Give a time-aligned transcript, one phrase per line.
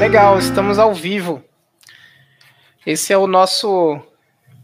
[0.00, 1.44] Legal, estamos ao vivo.
[2.86, 4.00] Esse é o nosso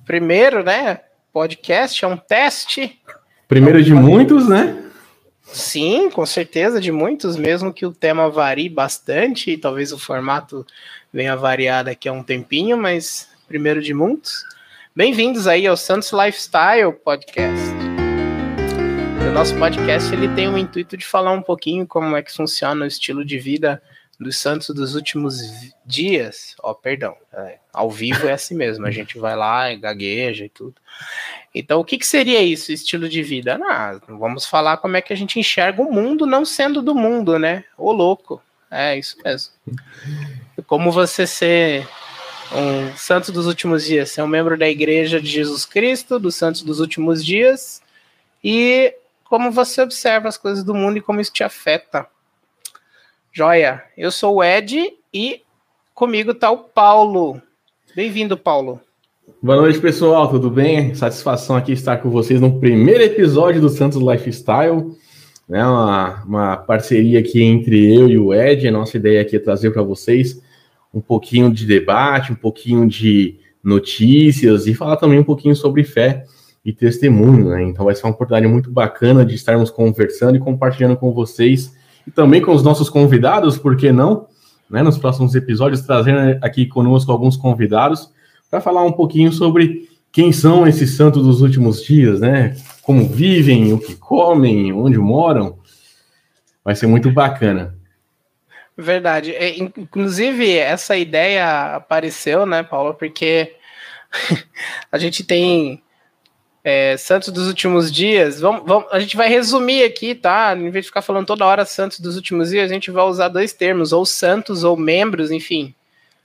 [0.06, 1.01] primeiro, né?
[1.30, 2.98] Podcast, é um teste.
[3.46, 4.83] Primeiro de muitos, né?
[5.43, 10.64] Sim, com certeza, de muitos, mesmo que o tema varie bastante, e talvez o formato
[11.12, 14.42] venha variar daqui a um tempinho, mas primeiro de muitos.
[14.96, 17.68] Bem-vindos aí ao Santos Lifestyle Podcast.
[19.28, 22.87] O nosso podcast ele tem o intuito de falar um pouquinho como é que funciona
[22.87, 23.82] o estilo de vida
[24.19, 25.36] dos Santos dos últimos
[25.84, 26.54] dias.
[26.62, 30.48] Ó, perdão, é, ao vivo é assim mesmo, a gente vai lá e gagueja e
[30.48, 30.74] tudo.
[31.54, 33.56] Então, o que, que seria isso, estilo de vida?
[33.58, 37.38] Não, vamos falar como é que a gente enxerga o mundo não sendo do mundo,
[37.38, 37.64] né?
[37.78, 39.52] Ô louco, é isso mesmo.
[40.66, 41.86] Como você ser
[42.52, 46.62] um santo dos últimos dias, ser um membro da Igreja de Jesus Cristo, dos santos
[46.62, 47.83] dos últimos dias,
[48.42, 48.94] e
[49.24, 52.06] como você observa as coisas do mundo e como isso te afeta.
[53.36, 55.42] Joia, eu sou o Ed e
[55.94, 57.38] comigo está o Paulo.
[57.94, 58.80] Bem-vindo, Paulo.
[59.42, 60.94] Boa noite, pessoal, tudo bem?
[60.94, 64.91] Satisfação aqui estar com vocês no primeiro episódio do Santos Lifestyle.
[65.46, 68.66] Né, uma, uma parceria aqui entre eu e o Ed.
[68.66, 70.41] A nossa ideia aqui é trazer para vocês
[70.94, 76.24] um pouquinho de debate, um pouquinho de notícias e falar também um pouquinho sobre fé
[76.64, 77.64] e testemunho, né?
[77.64, 82.10] Então vai ser uma oportunidade muito bacana de estarmos conversando e compartilhando com vocês e
[82.10, 84.28] também com os nossos convidados, por que não?
[84.68, 88.10] Né, nos próximos episódios, trazendo aqui conosco alguns convidados
[88.50, 92.56] para falar um pouquinho sobre quem são esses santos dos últimos dias, né?
[92.82, 95.58] Como vivem, o que comem, onde moram.
[96.64, 97.77] Vai ser muito bacana.
[98.77, 99.32] Verdade.
[99.32, 103.54] É, inclusive, essa ideia apareceu, né, Paulo, porque
[104.90, 105.82] a gente tem
[106.69, 108.41] é, Santos dos últimos dias.
[108.41, 110.53] Vamos, vamos, a gente vai resumir aqui, tá?
[110.53, 113.28] Em vez de ficar falando toda hora Santos dos últimos dias, a gente vai usar
[113.28, 115.73] dois termos, ou santos ou membros, enfim.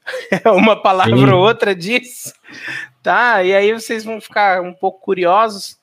[0.51, 1.31] Uma palavra Sim.
[1.31, 2.33] ou outra disso,
[3.03, 3.43] tá?
[3.43, 5.77] E aí vocês vão ficar um pouco curiosos,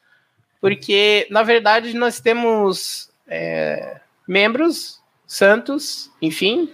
[0.61, 6.69] porque na verdade nós temos é, membros Santos, enfim,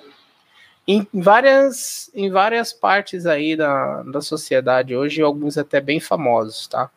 [0.88, 6.90] em várias, em várias partes aí da, da sociedade hoje, alguns até bem famosos, tá?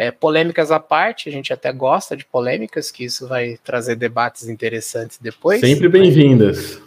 [0.00, 4.48] É, polêmicas à parte, a gente até gosta de polêmicas, que isso vai trazer debates
[4.48, 5.60] interessantes depois.
[5.60, 6.80] Sempre bem-vindas.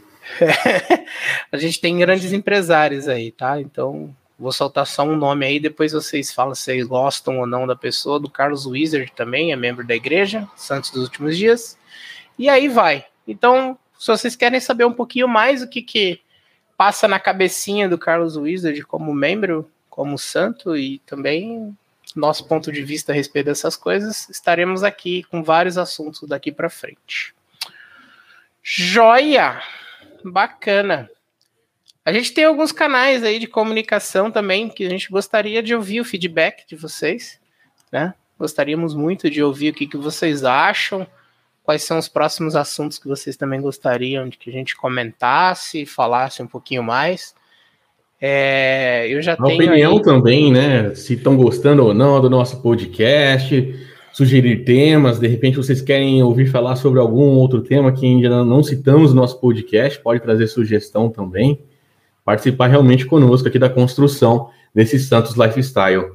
[1.51, 3.61] a gente tem grandes empresários aí, tá?
[3.61, 4.09] Então,
[4.39, 7.75] vou soltar só um nome aí, depois vocês falam se vocês gostam ou não da
[7.75, 11.77] pessoa, do Carlos Wizard também, é membro da igreja, Santos dos Últimos Dias.
[12.39, 13.05] E aí vai.
[13.27, 16.19] Então, se vocês querem saber um pouquinho mais o que, que
[16.75, 21.77] passa na cabecinha do Carlos Wizard como membro, como santo e também
[22.15, 26.69] nosso ponto de vista a respeito dessas coisas, estaremos aqui com vários assuntos daqui para
[26.69, 27.33] frente.
[28.61, 29.61] Joia!
[30.23, 31.09] Bacana.
[32.05, 36.01] A gente tem alguns canais aí de comunicação também que a gente gostaria de ouvir
[36.01, 37.39] o feedback de vocês,
[37.91, 38.13] né?
[38.37, 41.07] Gostaríamos muito de ouvir o que, que vocês acham
[41.63, 46.43] quais são os próximos assuntos que vocês também gostariam de que a gente comentasse, falasse
[46.43, 47.33] um pouquinho mais.
[48.25, 50.01] É, eu já a tenho opinião aí...
[50.01, 50.95] também, né?
[50.95, 53.75] Se estão gostando ou não do nosso podcast,
[54.13, 58.63] sugerir temas, de repente vocês querem ouvir falar sobre algum outro tema que ainda não
[58.63, 61.59] citamos no nosso podcast, pode trazer sugestão também.
[62.23, 66.05] Participar realmente conosco aqui da construção desse Santos Lifestyle.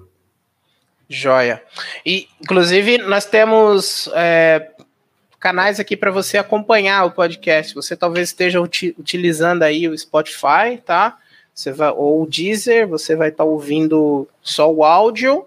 [1.11, 1.63] Joia.
[2.07, 4.71] E, inclusive, nós temos é,
[5.39, 7.75] canais aqui para você acompanhar o podcast.
[7.75, 11.19] Você talvez esteja uti utilizando aí o Spotify, tá?
[11.59, 15.45] Você vai, ou o Deezer, você vai estar tá ouvindo só o áudio.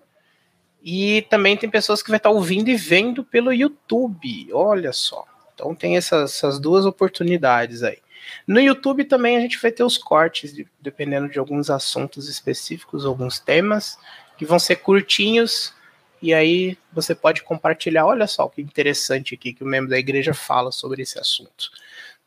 [0.83, 4.49] E também tem pessoas que vai estar tá ouvindo e vendo pelo YouTube.
[4.51, 5.23] Olha só.
[5.53, 7.99] Então tem essas, essas duas oportunidades aí.
[8.45, 13.39] No YouTube também a gente vai ter os cortes, dependendo de alguns assuntos específicos, alguns
[13.39, 13.97] temas,
[14.38, 15.73] que vão ser curtinhos,
[16.22, 18.05] e aí você pode compartilhar.
[18.05, 21.72] Olha só que interessante aqui que o membro da igreja fala sobre esse assunto,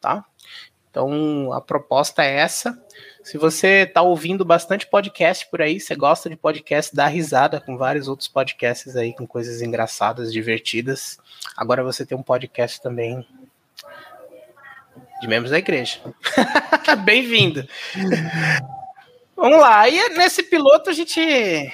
[0.00, 0.24] tá?
[0.90, 2.82] Então a proposta é essa.
[3.24, 7.78] Se você está ouvindo bastante podcast por aí, você gosta de podcast, dá risada com
[7.78, 11.18] vários outros podcasts aí com coisas engraçadas, divertidas.
[11.56, 13.26] Agora você tem um podcast também
[15.22, 16.00] de membros da igreja.
[17.02, 17.66] Bem-vindo.
[19.34, 19.88] Vamos lá.
[19.88, 21.72] E nesse piloto a gente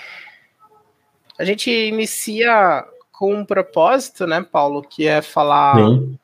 [1.36, 6.16] a gente inicia com um propósito, né, Paulo, que é falar Sim.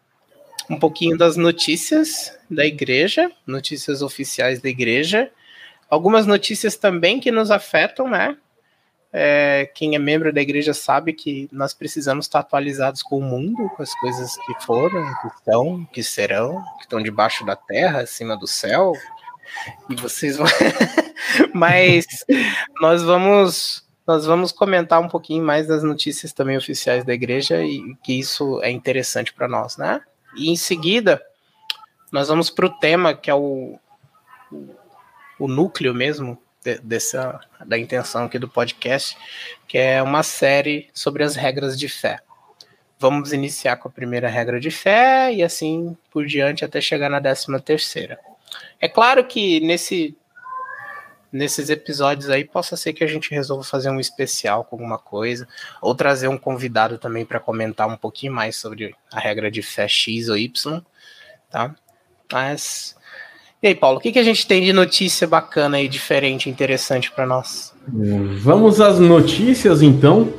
[0.68, 5.30] Um pouquinho das notícias da igreja, notícias oficiais da igreja,
[5.88, 8.36] algumas notícias também que nos afetam, né?
[9.12, 13.70] É, quem é membro da igreja sabe que nós precisamos estar atualizados com o mundo,
[13.70, 18.36] com as coisas que foram, que estão, que serão, que estão debaixo da terra, acima
[18.36, 18.92] do céu,
[19.88, 20.46] E vocês vão.
[21.54, 22.06] Mas
[22.80, 27.96] nós vamos nós vamos comentar um pouquinho mais das notícias também oficiais da igreja e
[28.04, 30.00] que isso é interessante para nós, né?
[30.36, 31.22] E em seguida,
[32.12, 33.78] nós vamos para o tema que é o,
[35.38, 39.16] o núcleo mesmo de, dessa da intenção aqui do podcast,
[39.66, 42.20] que é uma série sobre as regras de fé.
[42.98, 47.20] Vamos iniciar com a primeira regra de fé e assim por diante até chegar na
[47.20, 48.18] décima terceira.
[48.80, 50.16] É claro que nesse
[51.32, 55.46] nesses episódios aí possa ser que a gente resolva fazer um especial com alguma coisa,
[55.80, 59.88] ou trazer um convidado também para comentar um pouquinho mais sobre a regra de fé
[59.88, 60.82] X ou Y,
[61.50, 61.74] tá?
[62.32, 62.96] Mas
[63.62, 67.10] e aí, Paulo, o que, que a gente tem de notícia bacana e diferente, interessante
[67.10, 67.72] para nós?
[68.42, 70.32] Vamos às notícias então.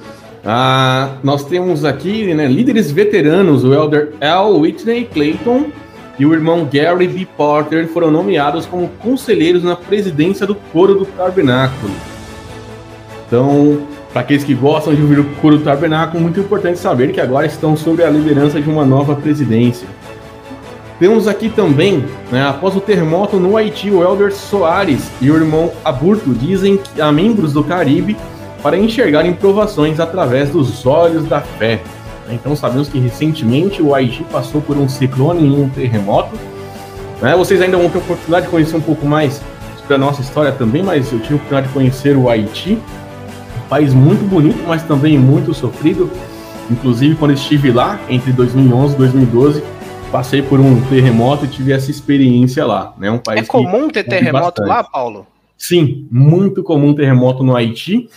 [0.45, 4.51] Ah, nós temos aqui né, líderes veteranos, o Elder L.
[4.59, 5.71] Whitney Clayton
[6.19, 7.27] e o irmão Gary B.
[7.37, 11.93] Porter foram nomeados como conselheiros na presidência do Coro do Tabernáculo.
[13.27, 13.79] Então,
[14.11, 17.45] para aqueles que gostam de ouvir o Coro do Tabernáculo, muito importante saber que agora
[17.45, 19.87] estão sob a liderança de uma nova presidência.
[20.99, 25.71] Temos aqui também, né, após o terremoto no Haiti, o Elder Soares e o irmão
[25.85, 28.17] Aburto dizem que há membros do Caribe
[28.63, 31.79] para enxergarem provações através dos olhos da fé.
[32.29, 36.35] Então sabemos que recentemente o Haiti passou por um ciclone e um terremoto.
[37.21, 37.35] Né?
[37.35, 39.41] Vocês ainda vão ter a oportunidade de conhecer um pouco mais
[39.79, 42.77] sobre a nossa história também, mas eu tive a oportunidade de conhecer o Haiti.
[43.65, 46.09] Um país muito bonito, mas também muito sofrido.
[46.69, 49.63] Inclusive, quando estive lá, entre 2011 e 2012,
[50.11, 52.93] passei por um terremoto e tive essa experiência lá.
[52.97, 53.09] Né?
[53.09, 54.67] Um país é comum ter terremoto bastante.
[54.67, 55.25] lá, Paulo?
[55.57, 58.09] Sim, muito comum terremoto no Haiti.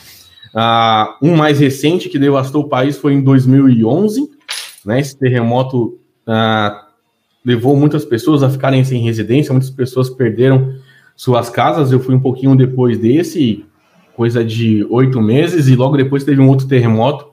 [0.55, 4.29] Uh, um mais recente que devastou o país foi em 2011.
[4.85, 5.01] Né?
[5.01, 6.91] Esse terremoto uh,
[7.45, 10.75] levou muitas pessoas a ficarem sem residência, muitas pessoas perderam
[11.17, 11.93] suas casas.
[11.93, 13.65] Eu fui um pouquinho depois desse,
[14.17, 17.29] coisa de oito meses, e logo depois teve um outro terremoto,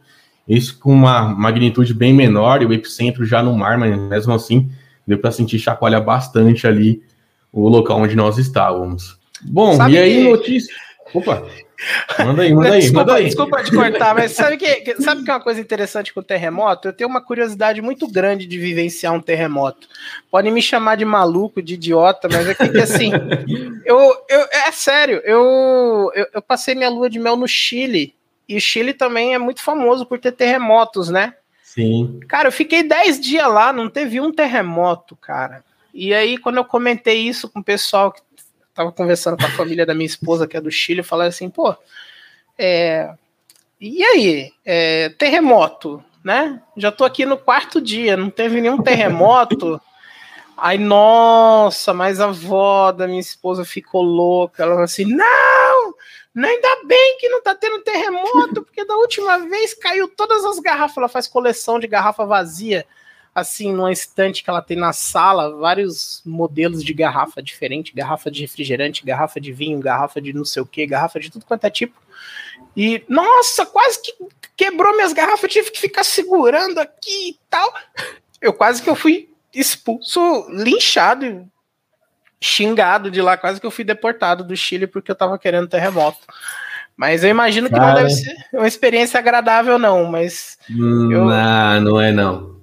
[0.48, 4.70] esse com uma magnitude bem menor, e o epicentro já no mar, mas mesmo assim
[5.06, 7.02] deu para sentir chacoalhar bastante ali
[7.52, 9.18] o local onde nós estávamos.
[9.42, 10.30] Bom, Sabe e aí, que...
[10.30, 10.74] notícia.
[11.14, 11.48] Opa!
[12.20, 13.26] Manda aí, manda aí, desculpa, manda aí.
[13.26, 16.88] Desculpa te cortar, mas sabe que, sabe que é uma coisa interessante com o terremoto?
[16.88, 19.88] Eu tenho uma curiosidade muito grande de vivenciar um terremoto.
[20.32, 23.12] Podem me chamar de maluco, de idiota, mas é que, assim,
[23.86, 28.16] eu, eu, é sério, eu, eu, eu passei minha lua de mel no Chile,
[28.50, 31.36] e o Chile também é muito famoso por ter terremotos, né?
[31.62, 32.20] Sim.
[32.28, 35.64] Cara, eu fiquei 10 dias lá, não teve um terremoto, cara.
[35.94, 38.22] E aí, quando eu comentei isso com o pessoal que
[38.78, 41.76] tava conversando com a família da minha esposa, que é do Chile, falando assim, pô,
[42.60, 43.12] é,
[43.82, 46.62] e aí, é, terremoto, né?
[46.78, 49.82] Já tô aqui no quarto dia, não teve nenhum terremoto.
[50.56, 54.62] Aí, nossa, mas a avó da minha esposa ficou louca.
[54.62, 55.94] Ela falou assim: não,
[56.36, 60.98] ainda bem que não tá tendo terremoto, porque da última vez caiu todas as garrafas.
[60.98, 62.86] Ela faz coleção de garrafa vazia
[63.38, 68.42] assim, numa estante que ela tem na sala, vários modelos de garrafa diferente, garrafa de
[68.42, 71.70] refrigerante, garrafa de vinho, garrafa de não sei o que, garrafa de tudo quanto é
[71.70, 72.02] tipo.
[72.76, 74.12] E, nossa, quase que
[74.56, 77.72] quebrou minhas garrafas, tive que ficar segurando aqui e tal.
[78.42, 81.48] Eu quase que eu fui expulso, linchado,
[82.42, 86.26] xingado de lá, quase que eu fui deportado do Chile porque eu tava querendo terremoto.
[86.96, 87.86] Mas eu imagino que Cara.
[87.86, 90.58] não deve ser uma experiência agradável, não, mas.
[90.72, 91.26] Hum, eu...
[91.26, 92.57] Não, não é não.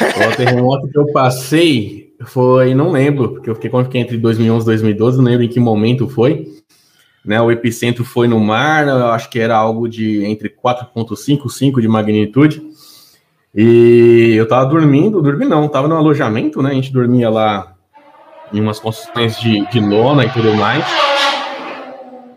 [0.00, 4.64] O terremoto que eu passei foi, não lembro, porque eu fiquei quando fiquei entre 2011
[4.64, 6.46] e 2012, não lembro em que momento foi.
[7.24, 11.80] Né, o epicentro foi no mar, eu acho que era algo de entre 4.5 5
[11.80, 12.62] de magnitude.
[13.52, 16.70] E eu tava dormindo, dormi não, tava no alojamento, né?
[16.70, 17.74] A gente dormia lá
[18.52, 20.84] em umas construções de, de lona e tudo mais.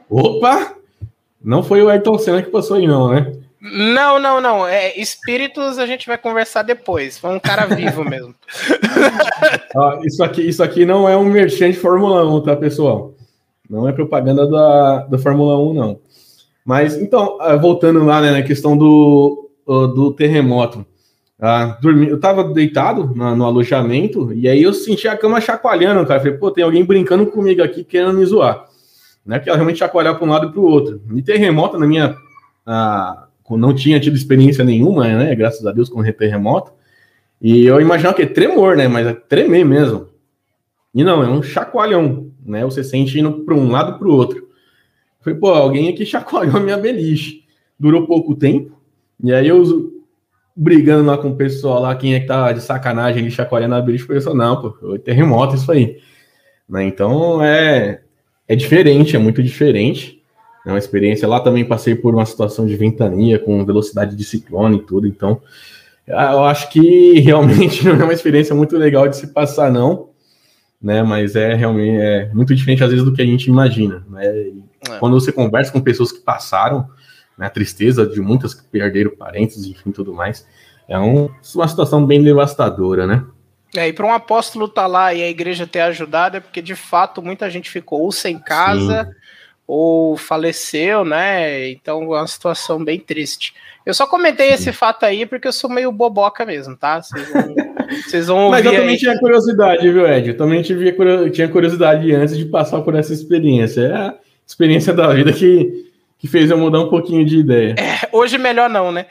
[0.10, 0.74] Opa!
[1.44, 3.32] Não foi o Ayrton Senna que passou aí, não, né?
[3.62, 4.66] Não, não, não.
[4.66, 7.20] É, espíritos a gente vai conversar depois.
[7.20, 8.34] Foi um cara vivo mesmo.
[9.76, 13.14] ah, isso, aqui, isso aqui não é um merchan de Fórmula 1, tá, pessoal?
[13.70, 16.00] Não é propaganda da, da Fórmula 1, não.
[16.64, 20.86] Mas, então, ah, voltando lá né, na questão do, do terremoto.
[21.42, 26.06] Ah, dormi, eu tava deitado no, no alojamento e aí eu senti a cama chacoalhando,
[26.06, 26.20] cara.
[26.20, 28.66] Falei, pô, tem alguém brincando comigo aqui querendo me zoar.
[29.26, 29.40] Né?
[29.40, 31.02] Que ela realmente chacoalhar para um lado e para o outro.
[31.16, 32.16] E terremoto na minha.
[32.66, 35.36] Ah, não tinha tido experiência nenhuma, né?
[35.36, 36.72] Graças a Deus com terremoto.
[37.42, 38.88] E eu imaginava que é tremor, né?
[38.88, 40.08] Mas é tremer mesmo.
[40.94, 42.64] E não, é um chacoalhão, né?
[42.66, 44.50] Você sente indo para um lado para o outro.
[45.22, 47.44] Foi, pô, alguém aqui chacoalhou a minha beliche.
[47.80, 48.78] Durou pouco tempo.
[49.24, 49.94] E aí eu
[50.56, 53.82] brigando lá com o pessoal lá, quem é que tá de sacanagem ali chacoalhando a
[53.82, 55.98] beliche, eu, não, pô, foi terremoto isso aí.
[56.68, 56.84] Né?
[56.84, 58.02] Então é,
[58.46, 60.19] é diferente, é muito diferente.
[60.70, 61.28] É uma experiência.
[61.28, 65.08] Lá também passei por uma situação de ventania com velocidade de ciclone e tudo.
[65.08, 65.42] Então
[66.08, 70.10] eu acho que realmente não é uma experiência muito legal de se passar, não.
[70.82, 74.06] Né, mas é realmente é muito diferente às vezes do que a gente imagina.
[74.10, 74.54] Né?
[74.90, 74.98] É.
[74.98, 76.88] Quando você conversa com pessoas que passaram,
[77.38, 80.48] né, a tristeza de muitas que perderam parentes, enfim, tudo mais,
[80.88, 83.26] é um, uma situação bem devastadora, né?
[83.76, 86.62] É, e para um apóstolo estar tá lá e a igreja ter ajudado é porque
[86.62, 89.12] de fato muita gente ficou ou sem casa Sim.
[89.72, 91.70] Ou faleceu, né?
[91.70, 93.54] Então é uma situação bem triste.
[93.86, 97.00] Eu só comentei esse fato aí porque eu sou meio boboca mesmo, tá?
[97.00, 97.56] Vocês vão,
[98.04, 98.52] vocês vão ouvir.
[98.52, 98.98] Mas eu também aí.
[98.98, 100.30] tinha curiosidade, viu, Ed?
[100.30, 100.92] Eu também tive,
[101.30, 103.82] tinha curiosidade antes de passar por essa experiência.
[103.82, 104.16] É a
[104.48, 107.76] experiência da vida que que fez eu mudar um pouquinho de ideia.
[107.78, 109.06] É, hoje melhor não, né?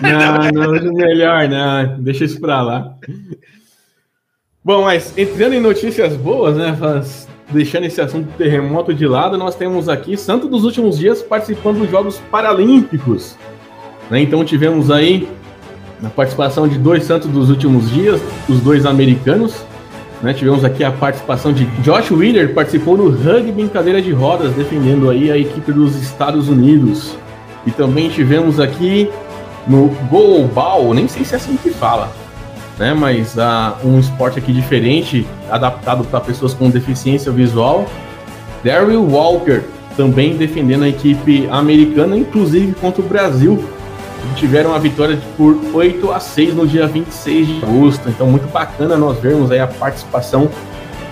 [0.00, 1.98] Não, não, hoje melhor não.
[2.00, 2.94] Deixa isso pra lá.
[4.62, 6.76] Bom, mas entrando em notícias boas, né?
[7.50, 11.90] Deixando esse assunto terremoto de lado, nós temos aqui Santo dos últimos dias participando dos
[11.90, 13.36] Jogos Paralímpicos.
[14.10, 14.20] Né?
[14.20, 15.28] Então tivemos aí
[16.04, 19.64] a participação de dois Santos dos últimos dias, os dois americanos,
[20.22, 24.52] né, tivemos aqui a participação de Josh Wheeler, participou no rugby em cadeira de rodas,
[24.52, 27.16] defendendo aí a equipe dos Estados Unidos.
[27.64, 29.08] E também tivemos aqui
[29.66, 32.10] no goalball, nem sei se é assim que fala,
[32.78, 37.86] né, mas uh, um esporte aqui diferente, adaptado para pessoas com deficiência visual.
[38.62, 39.62] Daryl Walker
[39.96, 43.64] também defendendo a equipe americana, inclusive contra o Brasil,
[44.36, 48.08] tiveram a vitória por 8 a 6 no dia 26 de agosto.
[48.08, 50.48] Então, muito bacana nós vermos aí a participação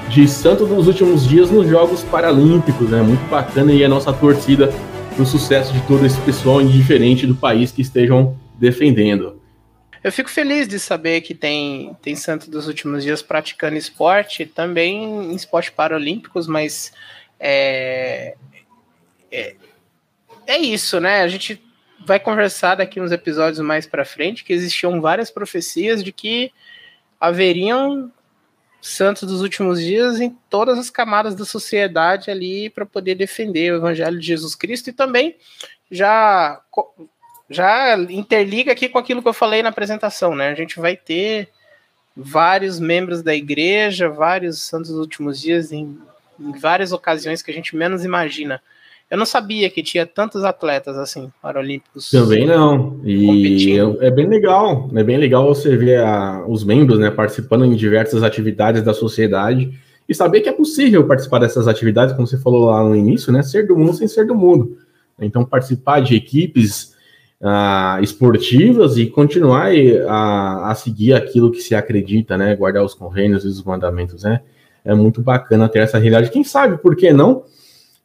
[0.08, 3.02] de Santos nos últimos dias nos Jogos Paralímpicos, né?
[3.02, 4.72] Muito bacana e a nossa torcida
[5.18, 9.34] no sucesso de todo esse pessoal indiferente do país que estejam defendendo.
[10.06, 15.02] Eu fico feliz de saber que tem, tem Santos dos últimos dias praticando esporte, também
[15.02, 16.92] em esportes paralímpicos, mas
[17.40, 18.36] é,
[19.32, 19.56] é,
[20.46, 21.22] é isso, né?
[21.22, 21.60] A gente
[22.06, 26.52] vai conversar daqui uns episódios mais para frente que existiam várias profecias de que
[27.20, 28.12] haveriam
[28.80, 33.78] santos dos últimos dias em todas as camadas da sociedade ali para poder defender o
[33.78, 35.34] evangelho de Jesus Cristo e também
[35.90, 36.62] já
[37.48, 40.48] já interliga aqui com aquilo que eu falei na apresentação, né?
[40.48, 41.48] A gente vai ter
[42.16, 45.96] vários membros da igreja, vários santos dos últimos dias em,
[46.40, 48.60] em várias ocasiões que a gente menos imagina.
[49.08, 52.10] Eu não sabia que tinha tantos atletas assim, paralímpicos.
[52.10, 53.00] Também não.
[53.04, 54.90] E é, é bem legal.
[54.94, 59.78] É bem legal você ver a, os membros né, participando em diversas atividades da sociedade
[60.08, 63.42] e saber que é possível participar dessas atividades, como você falou lá no início, né?
[63.42, 64.76] Ser do mundo sem ser do mundo.
[65.20, 66.95] Então, participar de equipes
[67.40, 69.70] uh, esportivas e continuar
[70.08, 72.54] a, a seguir aquilo que se acredita, né?
[72.54, 74.42] Guardar os convênios e os mandamentos, né?
[74.84, 76.30] É muito bacana ter essa realidade.
[76.30, 77.44] Quem sabe, por que não?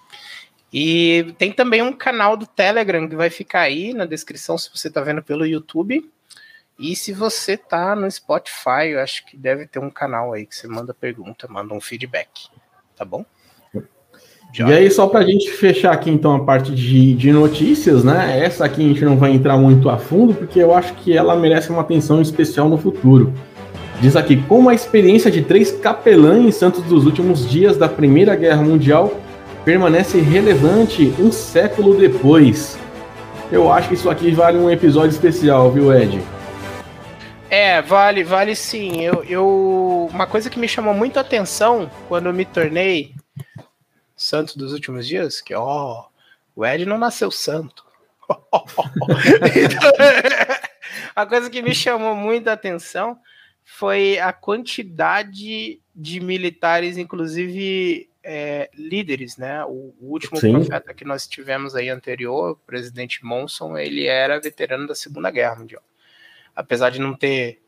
[0.72, 4.90] E tem também um canal do Telegram que vai ficar aí na descrição se você
[4.90, 6.10] está vendo pelo YouTube.
[6.78, 10.56] E se você tá no Spotify, eu acho que deve ter um canal aí que
[10.56, 12.50] você manda pergunta, manda um feedback.
[12.96, 13.26] Tá bom?
[14.54, 14.70] Já.
[14.70, 18.40] E aí, só para a gente fechar aqui então a parte de, de notícias, né?
[18.40, 21.36] Essa aqui a gente não vai entrar muito a fundo, porque eu acho que ela
[21.36, 23.34] merece uma atenção especial no futuro.
[24.00, 28.62] Diz aqui, como a experiência de três capelães santos dos últimos dias da Primeira Guerra
[28.62, 29.20] Mundial
[29.64, 32.78] permanece relevante um século depois.
[33.52, 36.22] Eu acho que isso aqui vale um episódio especial, viu, Ed?
[37.50, 39.02] É, vale, vale sim.
[39.02, 43.14] Eu, eu, uma coisa que me chamou muito a atenção quando eu me tornei
[44.16, 46.06] santo dos últimos dias, que ó,
[46.56, 47.86] o Ed não nasceu santo.
[48.28, 49.92] então,
[51.16, 53.20] a coisa que me chamou muita atenção
[53.64, 59.64] foi a quantidade de militares, inclusive é, líderes, né?
[59.66, 60.54] O, o último Sim.
[60.54, 65.56] profeta que nós tivemos aí anterior, o presidente Monson, ele era veterano da Segunda Guerra
[65.56, 65.84] Mundial.
[66.56, 67.60] Apesar de não ter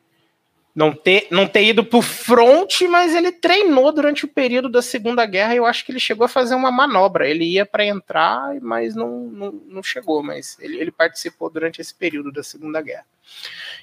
[0.78, 4.80] não ter, não ter ido para o front, mas ele treinou durante o período da
[4.80, 7.28] Segunda Guerra e eu acho que ele chegou a fazer uma manobra.
[7.28, 11.96] Ele ia para entrar, mas não, não, não, chegou, mas ele, ele participou durante esse
[11.96, 13.08] período da Segunda Guerra.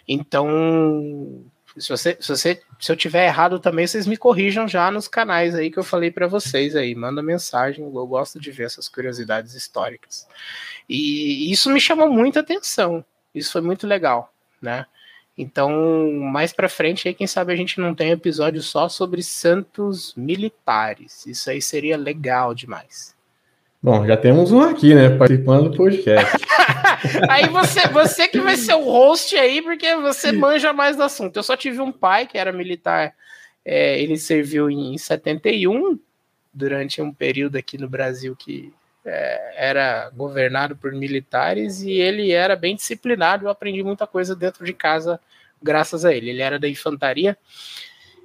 [0.06, 1.42] Então,
[1.76, 5.56] se, você, se, você, se eu tiver errado também, vocês me corrijam já nos canais
[5.56, 6.94] aí que eu falei para vocês aí.
[6.94, 10.28] Manda mensagem, eu gosto de ver essas curiosidades históricas.
[10.88, 13.04] E isso me chamou muita atenção.
[13.34, 14.32] Isso foi muito legal,
[14.64, 14.86] né?
[15.36, 20.14] Então, mais para frente, aí, quem sabe a gente não tem episódio só sobre santos
[20.16, 21.26] militares.
[21.26, 23.14] Isso aí seria legal demais.
[23.82, 25.10] Bom, já temos um aqui, né?
[25.10, 26.36] Participando do podcast.
[27.28, 31.36] aí você, você que vai ser o host aí, porque você manja mais do assunto.
[31.36, 33.14] Eu só tive um pai que era militar,
[33.64, 35.98] é, ele serviu em 71,
[36.52, 38.72] durante um período aqui no Brasil que
[39.04, 43.44] era governado por militares e ele era bem disciplinado.
[43.44, 45.20] Eu aprendi muita coisa dentro de casa
[45.62, 46.30] graças a ele.
[46.30, 47.36] Ele era da infantaria,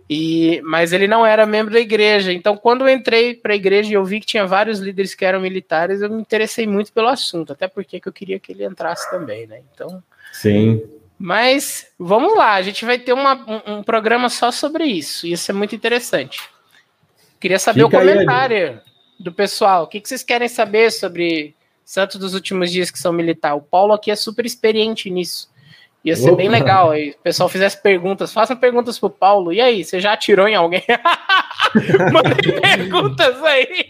[0.09, 2.33] e mas ele não era membro da igreja.
[2.33, 5.23] Então, quando eu entrei para a igreja e eu vi que tinha vários líderes que
[5.23, 9.09] eram militares, eu me interessei muito pelo assunto, até porque eu queria que ele entrasse
[9.11, 9.61] também, né?
[9.73, 10.03] Então.
[10.31, 10.81] Sim.
[11.17, 15.27] Mas vamos lá, a gente vai ter uma, um, um, programa só sobre isso.
[15.27, 16.41] Isso é muito interessante.
[17.39, 18.81] Queria saber Fica o comentário
[19.19, 19.83] do pessoal.
[19.83, 23.55] O que, que vocês querem saber sobre Santos dos últimos dias que são militar?
[23.55, 25.49] O Paulo aqui é super experiente nisso.
[26.05, 26.37] Ia ser Opa.
[26.37, 27.11] bem legal aí.
[27.11, 28.31] O pessoal fizesse perguntas.
[28.31, 29.51] Façam perguntas pro Paulo.
[29.51, 30.83] E aí, você já atirou em alguém?
[32.13, 33.87] Mandem perguntas aí.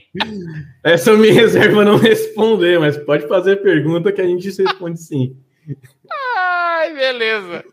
[0.84, 5.36] Essa eu me reserva não responder, mas pode fazer pergunta que a gente responde sim.
[6.12, 7.64] Ai, beleza.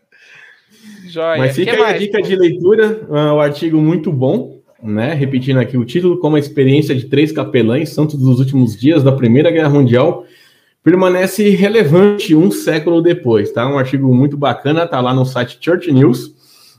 [1.07, 1.39] Joia.
[1.39, 1.95] Mas fica aí mais?
[1.95, 5.13] a dica de leitura, uh, o artigo muito bom né?
[5.13, 9.11] Repetindo aqui o título, como a experiência de três capelães, santos dos últimos dias da
[9.11, 10.25] Primeira Guerra Mundial,
[10.83, 13.67] permanece relevante um século depois, tá?
[13.67, 16.33] Um artigo muito bacana, tá lá no site Church News,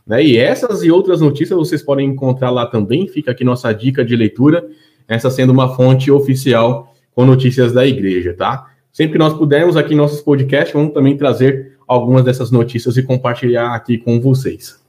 [0.07, 0.25] né?
[0.25, 3.07] E essas e outras notícias vocês podem encontrar lá também.
[3.07, 4.67] Fica aqui nossa dica de leitura,
[5.07, 8.71] essa sendo uma fonte oficial com notícias da igreja, tá?
[8.93, 13.03] Sempre que nós pudermos aqui em nossos podcasts, vamos também trazer algumas dessas notícias e
[13.03, 14.81] compartilhar aqui com vocês.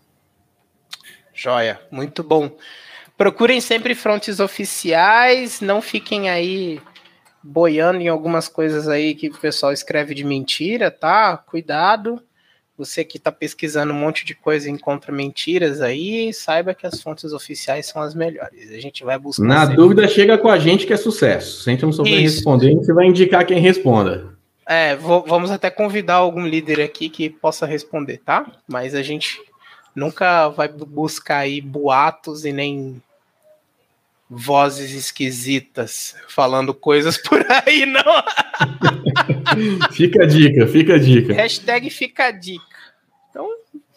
[1.34, 2.52] Joia, muito bom.
[3.20, 6.80] Procurem sempre frontes oficiais, não fiquem aí
[7.44, 11.36] boiando em algumas coisas aí que o pessoal escreve de mentira, tá?
[11.36, 12.22] Cuidado.
[12.78, 17.02] Você que está pesquisando um monte de coisa e encontra mentiras aí, saiba que as
[17.02, 18.72] fontes oficiais são as melhores.
[18.72, 19.44] A gente vai buscar.
[19.44, 19.76] Na sempre...
[19.76, 21.64] dúvida, chega com a gente que é sucesso.
[21.64, 24.30] Se a gente não souber responder, a gente vai indicar quem responda.
[24.66, 28.50] É, vou, vamos até convidar algum líder aqui que possa responder, tá?
[28.66, 29.42] Mas a gente
[29.94, 33.02] nunca vai buscar aí boatos e nem
[34.30, 38.04] vozes esquisitas falando coisas por aí, não.
[39.92, 41.34] fica a dica, fica a dica.
[41.34, 42.64] Hashtag fica a dica.
[43.30, 43.50] Então,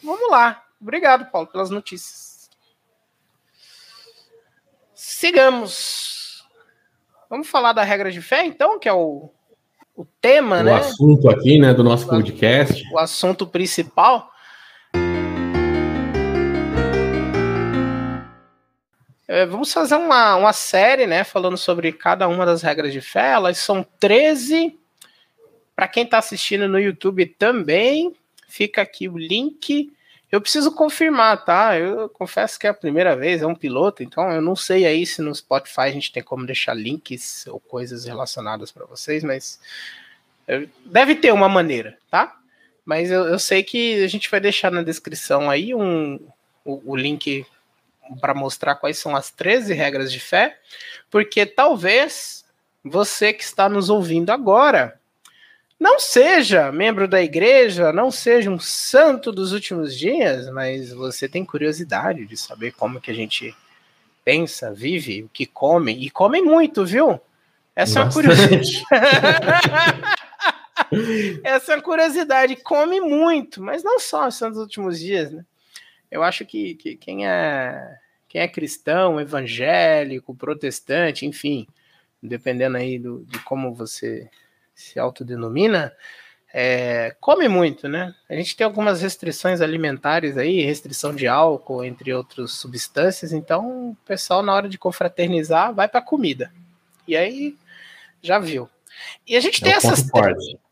[0.03, 0.65] vamos lá.
[0.81, 2.51] Obrigado, Paulo, pelas notícias.
[4.95, 6.45] Sigamos.
[7.29, 9.31] Vamos falar da regra de fé, então, que é o,
[9.97, 10.73] o tema, o né?
[10.73, 12.83] O assunto aqui, né, do nosso podcast.
[12.93, 14.32] O assunto principal.
[19.33, 23.33] É, vamos fazer uma, uma série, né, falando sobre cada uma das regras de fé.
[23.33, 24.79] Elas são 13.
[25.75, 28.15] Para quem está assistindo no YouTube também,
[28.47, 29.91] fica aqui o link.
[30.31, 31.79] Eu preciso confirmar, tá?
[31.79, 35.07] Eu confesso que é a primeira vez, é um piloto, então eu não sei aí
[35.07, 39.59] se no Spotify a gente tem como deixar links ou coisas relacionadas para vocês, mas
[40.85, 42.39] deve ter uma maneira, tá?
[42.85, 46.21] Mas eu, eu, sei que a gente vai deixar na descrição aí um,
[46.67, 47.47] o, o link
[48.21, 50.59] para mostrar quais são as 13 regras de fé,
[51.11, 52.45] porque talvez
[52.85, 55.01] você que está nos ouvindo agora
[55.83, 61.45] não seja membro da igreja, não seja um santo dos últimos dias, mas você tem
[61.45, 63.53] curiosidade de saber como que a gente
[64.25, 67.21] pensa, vive, o que come, e come muito, viu?
[67.75, 68.85] Essa é uma curiosidade.
[71.43, 75.45] Essa é uma curiosidade, come muito, mas não só os santos dos últimos dias, né?
[76.13, 77.99] Eu acho que, que quem é
[78.29, 81.67] quem é cristão, evangélico, protestante, enfim,
[82.23, 84.31] dependendo aí do, de como você
[84.75, 85.93] se autodenomina,
[86.53, 88.15] é, come muito, né?
[88.29, 93.97] A gente tem algumas restrições alimentares aí, restrição de álcool, entre outras substâncias, então o
[94.07, 96.53] pessoal, na hora de confraternizar, vai para comida.
[97.09, 97.57] E aí,
[98.23, 98.69] já viu.
[99.27, 100.07] E a gente é tem essas.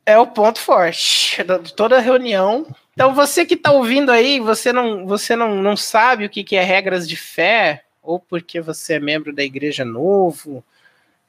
[0.05, 2.67] É o ponto forte de toda reunião
[3.01, 6.55] então você que está ouvindo aí, você não, você não, não sabe o que, que
[6.55, 10.63] é regras de fé, ou porque você é membro da igreja novo,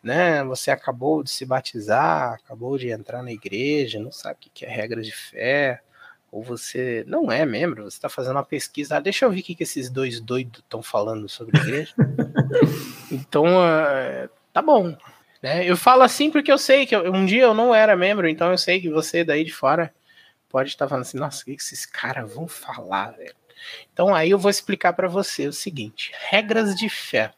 [0.03, 0.43] né?
[0.43, 4.65] Você acabou de se batizar, acabou de entrar na igreja, não sabe o que, que
[4.65, 5.79] é regras de fé,
[6.29, 9.43] ou você não é membro, você está fazendo uma pesquisa, ah, deixa eu ver o
[9.43, 11.93] que, que esses dois doidos estão falando sobre a igreja.
[13.09, 14.93] então, uh, tá bom.
[15.41, 15.63] Né?
[15.65, 18.51] Eu falo assim porque eu sei que eu, um dia eu não era membro, então
[18.51, 19.89] eu sei que você daí de fora
[20.51, 23.35] pode estar falando assim, nossa, o que, esses caras vão falar, velho?
[23.93, 27.31] Então aí eu vou explicar para você o seguinte: regras de fé.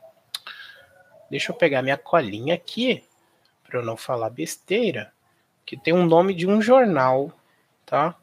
[1.30, 3.04] Deixa eu pegar minha colinha aqui
[3.64, 5.12] para eu não falar besteira,
[5.66, 7.34] que tem um nome de um jornal,
[7.86, 8.16] tá?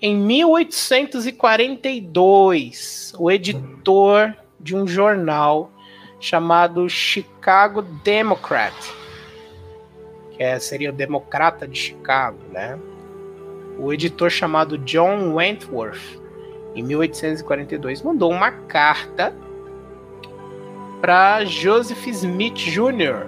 [0.00, 5.70] Em 1842, o editor de um jornal
[6.18, 8.74] chamado Chicago Democrat,
[10.36, 12.78] que é, seria o Democrata de Chicago, né?
[13.78, 16.20] O editor chamado John Wentworth,
[16.74, 19.34] em 1842, mandou uma carta
[21.00, 23.26] para Joseph Smith Jr.,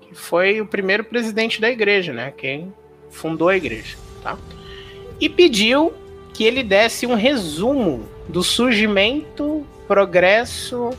[0.00, 2.32] que foi o primeiro presidente da igreja, né?
[2.36, 2.72] Quem
[3.10, 4.38] fundou a igreja, tá?
[5.20, 5.92] E pediu
[6.32, 10.90] que ele desse um resumo do surgimento, progresso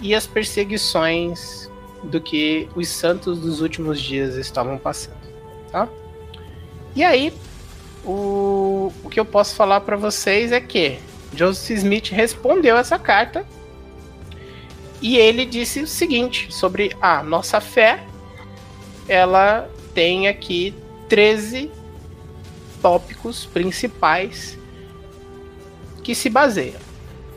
[0.00, 1.67] e as perseguições
[2.02, 5.16] do que os santos dos últimos dias estavam passando,
[5.70, 5.88] tá?
[6.94, 7.32] E aí,
[8.04, 10.98] o, o que eu posso falar para vocês é que
[11.34, 13.46] Joseph Smith respondeu essa carta
[15.00, 18.04] e ele disse o seguinte sobre a nossa fé.
[19.08, 20.74] Ela tem aqui
[21.08, 21.70] 13
[22.82, 24.58] tópicos principais
[26.02, 26.80] que se baseiam,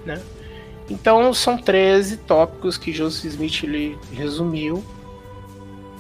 [0.05, 0.21] né?
[0.91, 4.83] Então são 13 tópicos que Joseph Smith ele resumiu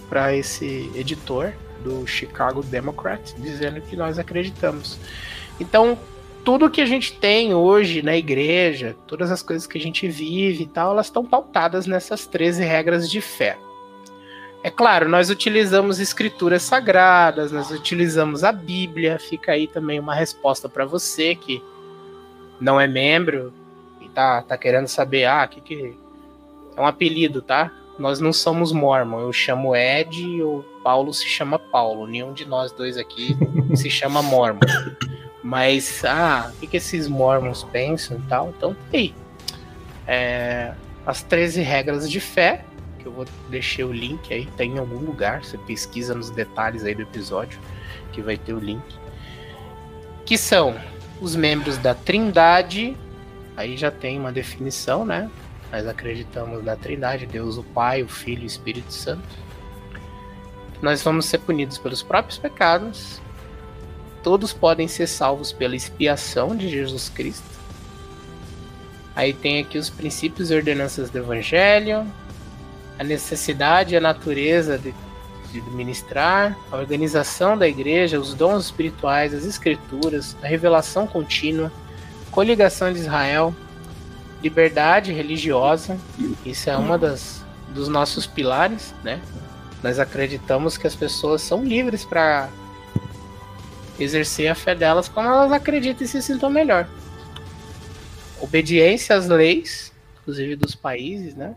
[0.09, 4.99] para esse editor do Chicago Democrat, dizendo que nós acreditamos.
[5.61, 5.97] Então,
[6.43, 10.63] tudo que a gente tem hoje na igreja, todas as coisas que a gente vive
[10.63, 13.57] e tal, elas estão pautadas nessas 13 regras de fé.
[14.61, 20.67] É claro, nós utilizamos escrituras sagradas, nós utilizamos a Bíblia, fica aí também uma resposta
[20.67, 21.63] para você que
[22.59, 23.53] não é membro,
[24.13, 25.97] tá, tá querendo saber, ah, que que.
[26.75, 27.71] É um apelido, tá?
[27.99, 29.19] Nós não somos mormon.
[29.19, 32.07] Eu chamo Ed e o Paulo se chama Paulo.
[32.07, 33.35] Nenhum de nós dois aqui
[33.75, 34.59] se chama mormon.
[35.43, 38.53] Mas, ah, o que, que esses mormons pensam e tal?
[38.55, 39.13] Então, aí.
[40.07, 40.73] É,
[41.05, 42.63] as 13 regras de fé,
[42.99, 45.43] que eu vou deixar o link aí, tem em algum lugar.
[45.43, 47.59] Você pesquisa nos detalhes aí do episódio,
[48.11, 48.83] que vai ter o link.
[50.25, 50.75] Que são
[51.19, 52.95] os membros da Trindade
[53.55, 55.29] Aí já tem uma definição, né?
[55.71, 59.23] Nós acreditamos na Trindade, Deus o Pai, o Filho e o Espírito Santo.
[60.81, 63.21] Nós vamos ser punidos pelos próprios pecados.
[64.23, 67.49] Todos podem ser salvos pela expiação de Jesus Cristo.
[69.15, 72.05] Aí tem aqui os princípios e ordenanças do Evangelho,
[72.97, 74.93] a necessidade e a natureza de,
[75.51, 81.71] de ministrar, a organização da igreja, os dons espirituais, as escrituras, a revelação contínua,
[82.31, 83.53] coligação de Israel,
[84.41, 85.97] liberdade religiosa,
[86.45, 87.41] isso é uma das
[87.73, 89.21] dos nossos pilares, né?
[89.81, 92.49] Nós acreditamos que as pessoas são livres para
[93.99, 96.87] exercer a fé delas como elas acreditam e se sintam melhor.
[98.39, 101.55] Obediência às leis, inclusive dos países, né?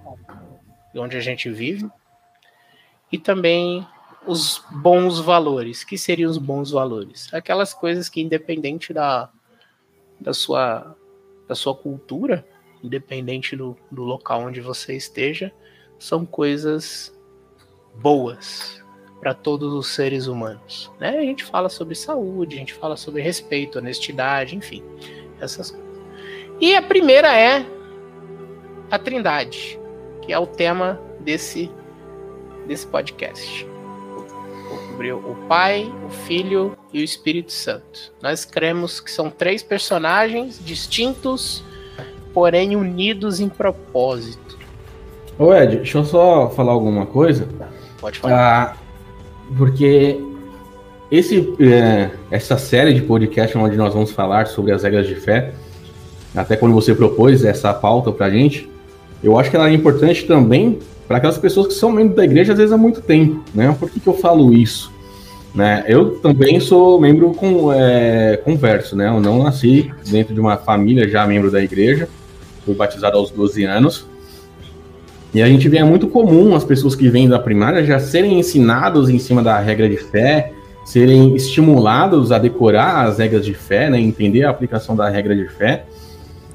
[0.94, 1.88] Onde a gente vive.
[3.10, 3.86] E também
[4.26, 5.84] os bons valores.
[5.84, 7.32] que seriam os bons valores?
[7.32, 9.28] Aquelas coisas que, independente da,
[10.20, 10.96] da sua,
[11.48, 12.46] da sua cultura,
[12.82, 15.52] independente do, do local onde você esteja,
[15.98, 17.14] são coisas
[17.94, 18.82] boas
[19.20, 20.92] para todos os seres humanos.
[20.98, 21.18] Né?
[21.18, 24.82] A gente fala sobre saúde, a gente fala sobre respeito, honestidade, enfim,
[25.40, 25.94] essas coisas.
[26.60, 27.64] E a primeira é
[28.90, 29.78] a Trindade,
[30.22, 31.70] que é o tema desse,
[32.66, 33.73] desse podcast
[34.94, 38.12] cobriu o Pai, o Filho e o Espírito Santo.
[38.22, 41.64] Nós cremos que são três personagens distintos,
[42.32, 44.56] porém unidos em propósito.
[45.36, 47.48] Ô Ed, deixa eu só falar alguma coisa.
[48.00, 48.36] Pode falar.
[48.36, 48.76] Ah,
[49.58, 50.20] porque
[51.10, 55.54] esse, é, essa série de podcast onde nós vamos falar sobre as regras de fé,
[56.36, 58.70] até quando você propôs essa pauta pra gente,
[59.24, 62.52] eu acho que ela é importante também para aquelas pessoas que são membros da igreja
[62.52, 63.74] às vezes há muito tempo, né?
[63.78, 64.92] Por que, que eu falo isso?
[65.54, 65.84] Né?
[65.86, 69.08] Eu também sou membro com, é, converso, né?
[69.08, 72.08] Eu não nasci dentro de uma família já membro da igreja,
[72.64, 74.06] fui batizado aos 12 anos.
[75.32, 78.38] E a gente vê é muito comum as pessoas que vêm da primária já serem
[78.38, 80.52] ensinados em cima da regra de fé,
[80.84, 84.00] serem estimulados a decorar as regras de fé, né?
[84.00, 85.84] Entender a aplicação da regra de fé.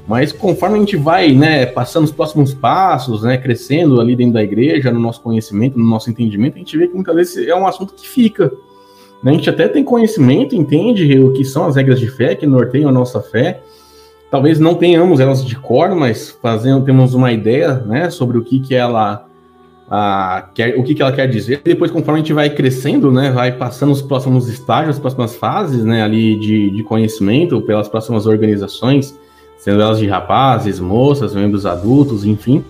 [0.10, 4.42] Mas conforme a gente vai, né, passando os próximos passos, né, crescendo ali dentro da
[4.42, 7.68] igreja, no nosso conhecimento, no nosso entendimento, a gente vê que muitas vezes é um
[7.68, 8.52] assunto que fica,
[9.24, 12.90] A gente até tem conhecimento, entende o que são as regras de fé que norteiam
[12.90, 13.62] a nossa fé.
[14.32, 18.60] Talvez não tenhamos elas de cor, mas fazendo, temos uma ideia né, sobre o que,
[18.60, 19.28] que ela
[19.88, 21.62] a, quer, o que, que ela quer dizer.
[21.64, 25.86] Depois, conforme a gente vai crescendo, né, vai passando os próximos estágios, as próximas fases
[25.86, 29.20] né, ali de, de conhecimento pelas próximas organizações,
[29.60, 32.64] sendo elas de rapazes, moças, membros adultos, enfim.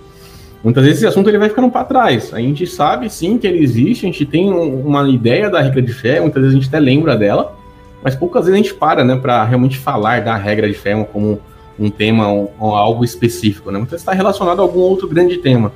[0.62, 2.34] Muitas vezes esse assunto ele vai ficando para trás.
[2.34, 5.94] A gente sabe sim que ele existe, a gente tem uma ideia da regra de
[5.94, 7.56] fé, muitas vezes a gente até lembra dela,
[8.04, 11.40] mas poucas vezes a gente para, né, para realmente falar da regra de fé como
[11.80, 13.78] um tema, um, um algo específico, né?
[13.78, 15.72] Muitas vezes está relacionado a algum outro grande tema.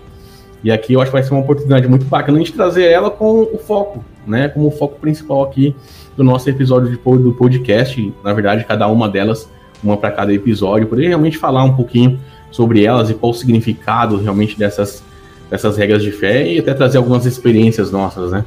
[0.62, 3.10] E aqui eu acho que vai ser uma oportunidade muito bacana a gente trazer ela
[3.10, 5.76] com o foco, né, como o foco principal aqui
[6.17, 8.13] do nosso episódio de, do podcast.
[8.23, 9.49] Na verdade, cada uma delas,
[9.84, 12.19] uma para cada episódio, poder realmente falar um pouquinho
[12.52, 15.04] sobre elas e qual o significado realmente dessas,
[15.50, 18.46] dessas regras de fé e até trazer algumas experiências nossas, né?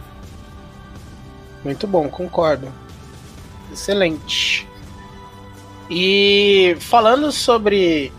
[1.64, 2.68] Muito bom, concordo.
[3.72, 4.66] Excelente.
[5.90, 8.12] E falando sobre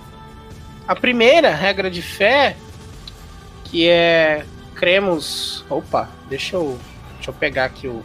[0.87, 2.55] a primeira regra de fé,
[3.63, 5.65] que é cremos.
[5.69, 6.77] Opa, deixa eu,
[7.15, 8.03] deixa eu pegar aqui o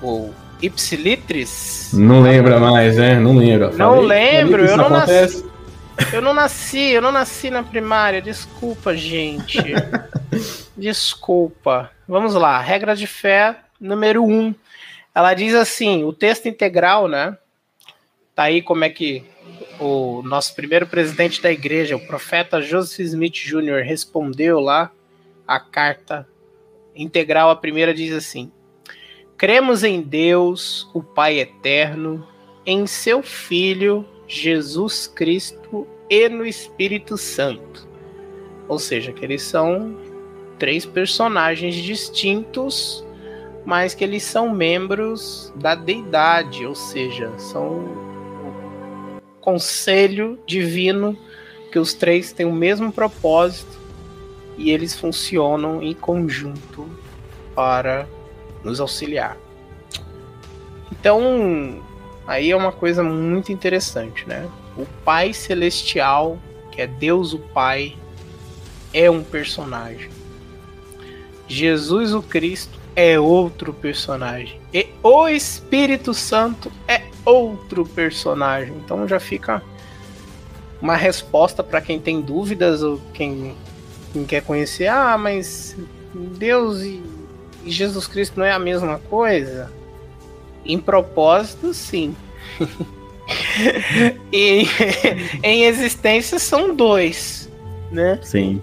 [0.00, 1.90] o Ipsilitris.
[1.92, 3.18] Não lembra mais, né?
[3.18, 3.70] Não lembra.
[3.70, 5.42] Não falei, lembro, eu não acontece.
[5.42, 5.58] nasci.
[6.12, 8.22] Eu não nasci, eu não nasci na primária.
[8.22, 9.58] Desculpa, gente.
[10.76, 11.90] Desculpa.
[12.06, 12.60] Vamos lá.
[12.60, 14.30] Regra de fé número 1.
[14.30, 14.54] Um.
[15.14, 17.36] Ela diz assim: o texto integral, né?
[18.34, 19.24] Tá aí como é que
[19.80, 24.90] o nosso primeiro presidente da igreja, o profeta Joseph Smith Jr., respondeu lá
[25.46, 26.26] a carta
[26.94, 27.50] integral.
[27.50, 28.52] A primeira diz assim:
[29.38, 32.26] Cremos em Deus, o Pai eterno,
[32.66, 37.86] em seu Filho Jesus Cristo e no Espírito Santo.
[38.66, 39.96] Ou seja, que eles são
[40.58, 43.06] três personagens distintos,
[43.64, 51.16] mas que eles são membros da deidade, ou seja, são o conselho divino
[51.70, 53.78] que os três têm o mesmo propósito
[54.56, 56.90] e eles funcionam em conjunto
[57.54, 58.08] para
[58.68, 59.36] nos auxiliar.
[60.92, 61.82] Então,
[62.28, 64.46] Aí é uma coisa muito interessante, né?
[64.76, 66.38] O Pai Celestial,
[66.70, 67.96] que é Deus o Pai,
[68.92, 70.10] é um personagem.
[71.48, 74.60] Jesus o Cristo é outro personagem.
[74.74, 78.74] E o Espírito Santo é outro personagem.
[78.76, 79.62] Então já fica
[80.82, 83.56] uma resposta para quem tem dúvidas ou quem,
[84.12, 84.88] quem, quer conhecer.
[84.88, 85.74] Ah, mas
[86.12, 87.02] Deus e,
[87.64, 89.72] e Jesus Cristo não é a mesma coisa?
[90.64, 92.14] Em propósito, sim.
[94.32, 94.64] e
[95.42, 97.50] em existência são dois,
[97.90, 98.18] né?
[98.22, 98.62] Sim.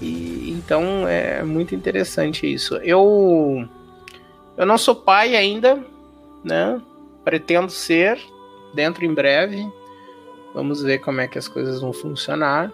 [0.00, 2.76] E, então é muito interessante isso.
[2.76, 3.66] Eu
[4.56, 5.84] eu não sou pai ainda,
[6.44, 6.80] né?
[7.24, 8.18] Pretendo ser
[8.74, 9.66] dentro em breve.
[10.54, 12.70] Vamos ver como é que as coisas vão funcionar.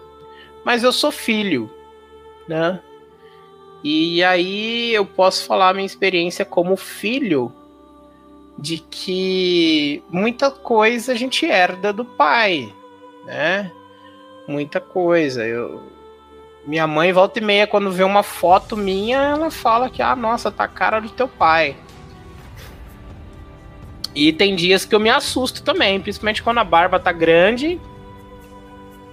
[0.65, 1.69] Mas eu sou filho,
[2.47, 2.81] né?
[3.83, 7.51] E aí eu posso falar minha experiência como filho
[8.57, 12.73] de que muita coisa a gente herda do pai,
[13.25, 13.71] né?
[14.47, 15.45] Muita coisa.
[15.45, 15.81] Eu,
[16.65, 20.51] minha mãe volta e meia quando vê uma foto minha, ela fala que ah, nossa,
[20.51, 21.77] tá a cara do teu pai.
[24.13, 27.79] E tem dias que eu me assusto também, principalmente quando a barba tá grande,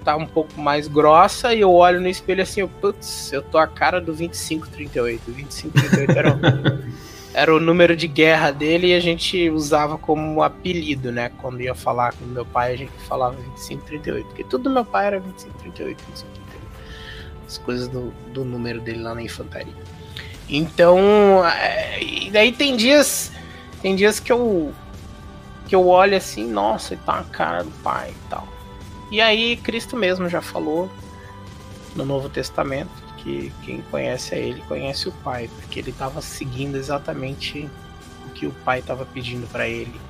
[0.07, 3.59] tá um pouco mais grossa e eu olho no espelho assim, eu, putz, eu tô
[3.59, 5.23] a cara do 2538.
[5.33, 6.87] 2538 era
[7.35, 11.31] era o número de guerra dele e a gente usava como apelido, né?
[11.39, 15.09] Quando ia falar com meu pai, a gente falava 2538, porque tudo do meu pai
[15.09, 16.67] era 2538, 2538.
[17.47, 19.75] As coisas do, do número dele lá na infantaria.
[20.49, 20.99] Então,
[21.45, 23.31] é, e daí tem dias,
[23.83, 24.73] tem dias que eu
[25.67, 28.56] que eu olho assim, nossa, ele tá a cara do pai e tal.
[29.11, 30.91] E aí Cristo mesmo já falou
[31.95, 36.77] no Novo Testamento que quem conhece a ele conhece o pai, porque ele estava seguindo
[36.77, 37.69] exatamente
[38.27, 40.01] o que o pai estava pedindo para ele.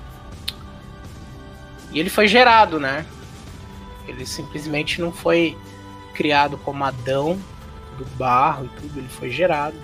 [1.93, 3.07] E ele foi gerado, né?
[4.07, 5.57] Ele simplesmente não foi
[6.15, 7.39] criado como Adão
[7.97, 9.77] do barro e tudo, ele foi gerado.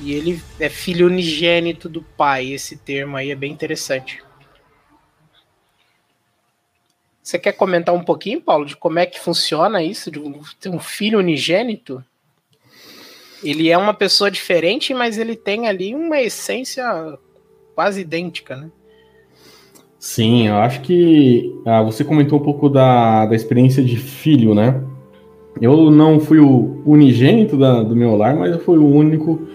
[0.00, 2.52] E ele é filho unigênito do pai.
[2.52, 4.22] Esse termo aí é bem interessante.
[7.26, 10.20] Você quer comentar um pouquinho, Paulo, de como é que funciona isso, de
[10.60, 12.00] ter um filho unigênito?
[13.42, 16.84] Ele é uma pessoa diferente, mas ele tem ali uma essência
[17.74, 18.70] quase idêntica, né?
[19.98, 24.80] Sim, eu acho que ah, você comentou um pouco da, da experiência de filho, né?
[25.60, 29.48] Eu não fui o unigênito da, do meu lar, mas eu fui o único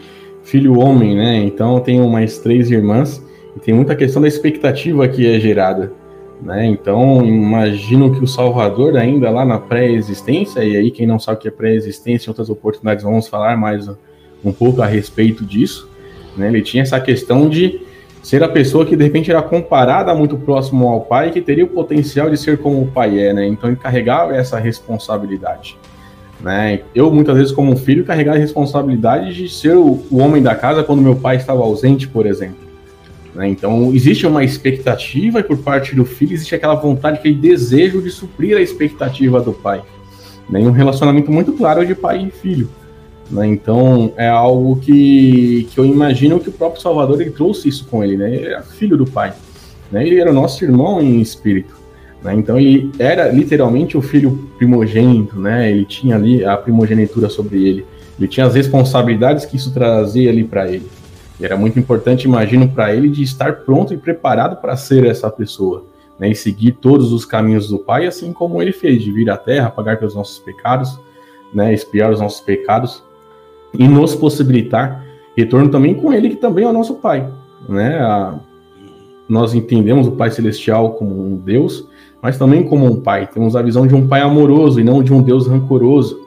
[0.44, 1.38] filho homem, né?
[1.38, 6.01] Então eu tenho mais três irmãs e tem muita questão da expectativa que é gerada.
[6.42, 6.66] Né?
[6.66, 11.42] Então, imagino que o Salvador, ainda lá na pré-existência, e aí quem não sabe o
[11.42, 13.88] que é pré-existência, em outras oportunidades vamos falar mais
[14.44, 15.88] um pouco a respeito disso,
[16.36, 16.48] né?
[16.48, 17.82] ele tinha essa questão de
[18.24, 21.68] ser a pessoa que de repente era comparada muito próximo ao pai, que teria o
[21.68, 23.46] potencial de ser como o pai é, né?
[23.46, 25.78] então ele carregava essa responsabilidade.
[26.40, 26.82] Né?
[26.96, 30.84] Eu, muitas vezes, como filho, carregava a responsabilidade de ser o, o homem da casa
[30.84, 32.61] quando meu pai estava ausente, por exemplo.
[33.34, 33.50] Né?
[33.50, 38.10] Então, existe uma expectativa e por parte do filho existe aquela vontade, aquele desejo de
[38.10, 39.82] suprir a expectativa do pai.
[40.50, 40.62] Né?
[40.62, 42.70] E um relacionamento muito claro de pai e filho.
[43.30, 43.48] Né?
[43.48, 48.04] Então, é algo que, que eu imagino que o próprio Salvador ele trouxe isso com
[48.04, 48.18] ele.
[48.18, 48.36] Né?
[48.36, 49.34] Ele era filho do pai.
[49.92, 50.06] Né?
[50.06, 51.80] Ele era o nosso irmão em espírito.
[52.22, 52.36] Né?
[52.36, 55.40] Então, ele era literalmente o filho primogênito.
[55.40, 55.72] Né?
[55.72, 57.86] Ele tinha ali a primogenitura sobre ele.
[58.20, 60.86] Ele tinha as responsabilidades que isso trazia ali para ele.
[61.42, 65.28] E era muito importante, imagino, para ele de estar pronto e preparado para ser essa
[65.28, 65.84] pessoa,
[66.20, 69.36] né, e seguir todos os caminhos do Pai, assim como ele fez, de vir à
[69.36, 71.00] Terra, pagar pelos nossos pecados,
[71.52, 73.04] né, expiar os nossos pecados
[73.74, 75.04] e nos possibilitar
[75.36, 77.28] retorno também com ele, que também é o nosso Pai.
[77.68, 78.00] Né?
[78.00, 78.36] A,
[79.28, 81.88] nós entendemos o Pai Celestial como um Deus,
[82.22, 83.26] mas também como um Pai.
[83.26, 86.20] Temos a visão de um Pai amoroso e não de um Deus rancoroso.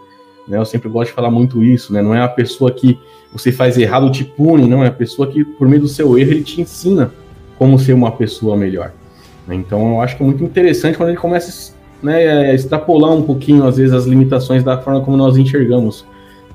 [0.46, 0.58] Né?
[0.58, 2.02] Eu sempre gosto de falar muito isso, né?
[2.02, 2.98] Não é a pessoa que
[3.32, 6.30] você faz errado te pune, não é a pessoa que por meio do seu erro
[6.30, 7.12] ele te ensina
[7.58, 8.92] como ser uma pessoa melhor.
[9.46, 9.56] Né?
[9.56, 13.64] Então eu acho que é muito interessante quando ele começa né, a extrapolar um pouquinho
[13.64, 16.04] às vezes as limitações da forma como nós enxergamos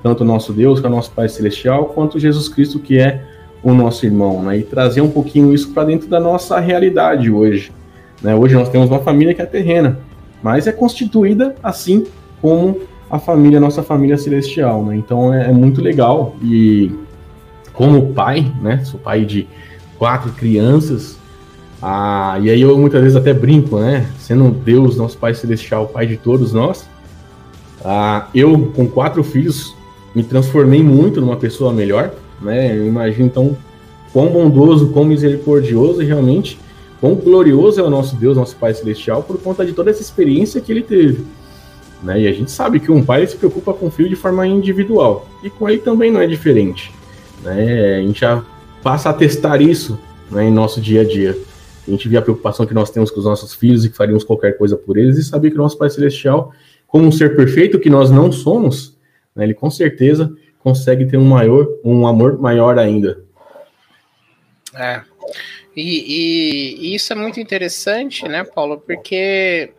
[0.01, 3.21] tanto o nosso Deus, que é o nosso Pai Celestial, quanto Jesus Cristo, que é
[3.61, 4.57] o nosso irmão, né?
[4.57, 7.73] E trazer um pouquinho isso para dentro da nossa realidade hoje.
[8.21, 8.33] Né?
[8.33, 9.99] Hoje nós temos uma família que é terrena,
[10.41, 12.05] mas é constituída assim
[12.41, 14.95] como a família, a nossa família celestial, né?
[14.95, 16.91] Então é, é, muito legal e
[17.73, 18.83] como pai, né?
[18.85, 19.47] Sou pai de
[19.97, 21.17] quatro crianças,
[21.81, 24.09] ah, e aí eu muitas vezes até brinco, né?
[24.19, 26.87] Sendo Deus, nosso Pai Celestial, Pai de todos nós,
[27.83, 29.73] ah, eu com quatro filhos
[30.13, 32.77] me transformei muito numa pessoa melhor, né?
[32.77, 33.57] Eu imagino então
[34.11, 36.59] quão bondoso, quão misericordioso e realmente
[36.99, 40.59] quão glorioso é o nosso Deus, nosso Pai Celestial, por conta de toda essa experiência
[40.59, 41.25] que ele teve.
[42.01, 42.21] Né?
[42.21, 45.27] E a gente sabe que um pai se preocupa com o filho de forma individual.
[45.43, 46.91] E com ele também não é diferente.
[47.43, 47.97] Né?
[47.97, 48.43] A gente já
[48.81, 49.99] passa a testar isso
[50.31, 51.37] né, em nosso dia a dia.
[51.87, 54.23] A gente vê a preocupação que nós temos com os nossos filhos e que faríamos
[54.23, 56.53] qualquer coisa por eles e saber que o nosso Pai Celestial,
[56.87, 58.97] como um ser perfeito que nós não somos,
[59.35, 63.23] né, ele com certeza consegue ter um maior, um amor maior ainda.
[64.75, 65.01] É.
[65.75, 68.77] E, e, e isso é muito interessante, né, Paulo?
[68.79, 69.71] Porque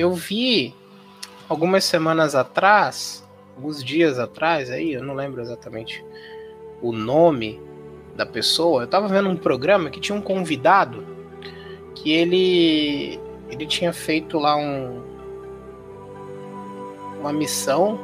[0.00, 0.74] eu vi
[1.46, 6.02] algumas semanas atrás, alguns dias atrás, aí eu não lembro exatamente
[6.80, 7.60] o nome
[8.16, 8.84] da pessoa.
[8.84, 11.06] Eu tava vendo um programa que tinha um convidado
[11.94, 15.02] que ele ele tinha feito lá um
[17.20, 18.00] uma missão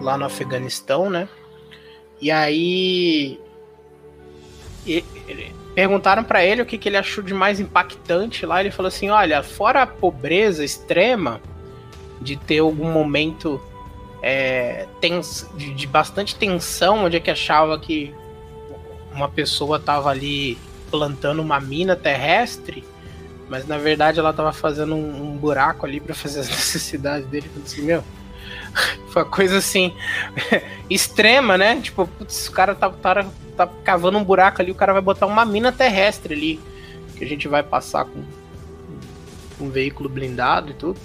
[0.00, 1.28] lá no Afeganistão, né?
[2.20, 3.40] E aí
[5.74, 8.60] perguntaram para ele o que, que ele achou de mais impactante lá.
[8.60, 11.40] Ele falou assim: olha, fora a pobreza extrema
[12.20, 13.60] de ter algum momento
[14.22, 18.14] é, tens, de, de, bastante tensão, onde é que achava que
[19.12, 20.58] uma pessoa estava ali
[20.90, 22.82] plantando uma mina terrestre,
[23.48, 27.50] mas na verdade ela estava fazendo um, um, buraco ali para fazer as necessidades dele.
[27.54, 28.04] Eu assim, meu,
[29.12, 29.94] foi uma coisa assim
[30.88, 31.80] extrema, né?
[31.80, 35.26] Tipo, putz, o cara tá, tá tá cavando um buraco ali, o cara vai botar
[35.26, 36.60] uma mina terrestre ali,
[37.16, 38.22] que a gente vai passar com
[39.60, 41.00] um veículo blindado e tudo.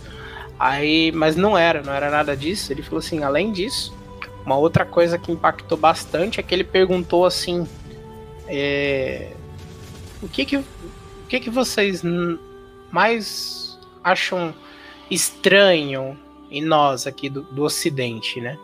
[0.59, 2.71] Aí, mas não era, não era nada disso.
[2.71, 3.95] Ele falou assim, além disso,
[4.45, 7.67] uma outra coisa que impactou bastante é que ele perguntou assim,
[8.47, 9.31] é,
[10.21, 10.65] o que que, o
[11.27, 12.03] que que vocês
[12.91, 14.53] mais acham
[15.09, 16.17] estranho
[16.49, 18.57] em nós aqui do, do Ocidente, né?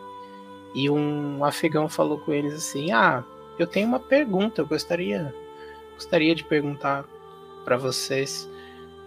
[0.76, 3.24] E um afegão falou com eles assim, ah,
[3.58, 5.34] eu tenho uma pergunta, eu gostaria,
[5.96, 7.06] gostaria de perguntar
[7.66, 8.50] para vocês.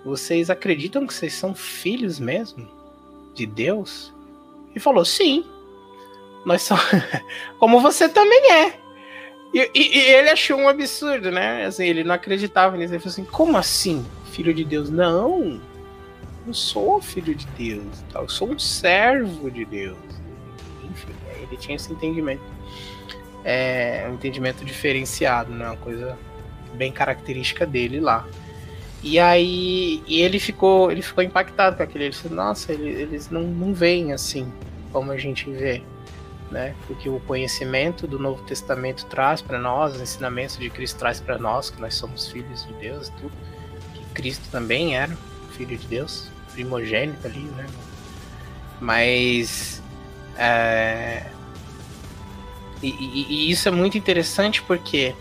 [0.05, 2.69] Vocês acreditam que vocês são filhos mesmo
[3.35, 4.13] de Deus?
[4.75, 5.45] E falou: sim.
[6.45, 6.83] Nós somos.
[7.59, 8.81] Como você também é.
[9.53, 11.67] E, e, e, ele achou um absurdo, né?
[11.67, 12.93] Assim, ele não acreditava nisso.
[12.93, 14.07] Ele falou assim: como assim?
[14.31, 14.91] Filho de Deus?
[14.91, 15.61] Não.
[16.47, 18.05] Não sou filho de Deus.
[18.15, 19.99] Eu sou um servo de Deus.
[20.85, 22.43] Enfim, ele tinha esse entendimento
[23.45, 25.67] é um entendimento diferenciado, né?
[25.67, 26.17] Uma coisa
[26.75, 28.27] bem característica dele lá.
[29.03, 32.05] E aí e ele ficou ele ficou impactado com aquele.
[32.05, 34.53] Ele disse, nossa, ele, eles não, não veem assim
[34.93, 35.83] como a gente vê.
[36.51, 36.75] né?
[36.87, 41.39] Porque o conhecimento do Novo Testamento traz para nós, os ensinamentos de Cristo traz para
[41.39, 43.33] nós que nós somos filhos de Deus, tudo.
[43.95, 45.17] Que Cristo também era
[45.57, 47.67] filho de Deus, primogênito ali, né?
[48.81, 49.83] Mas
[50.37, 51.27] é...
[52.83, 55.15] E, e, e isso é muito interessante porque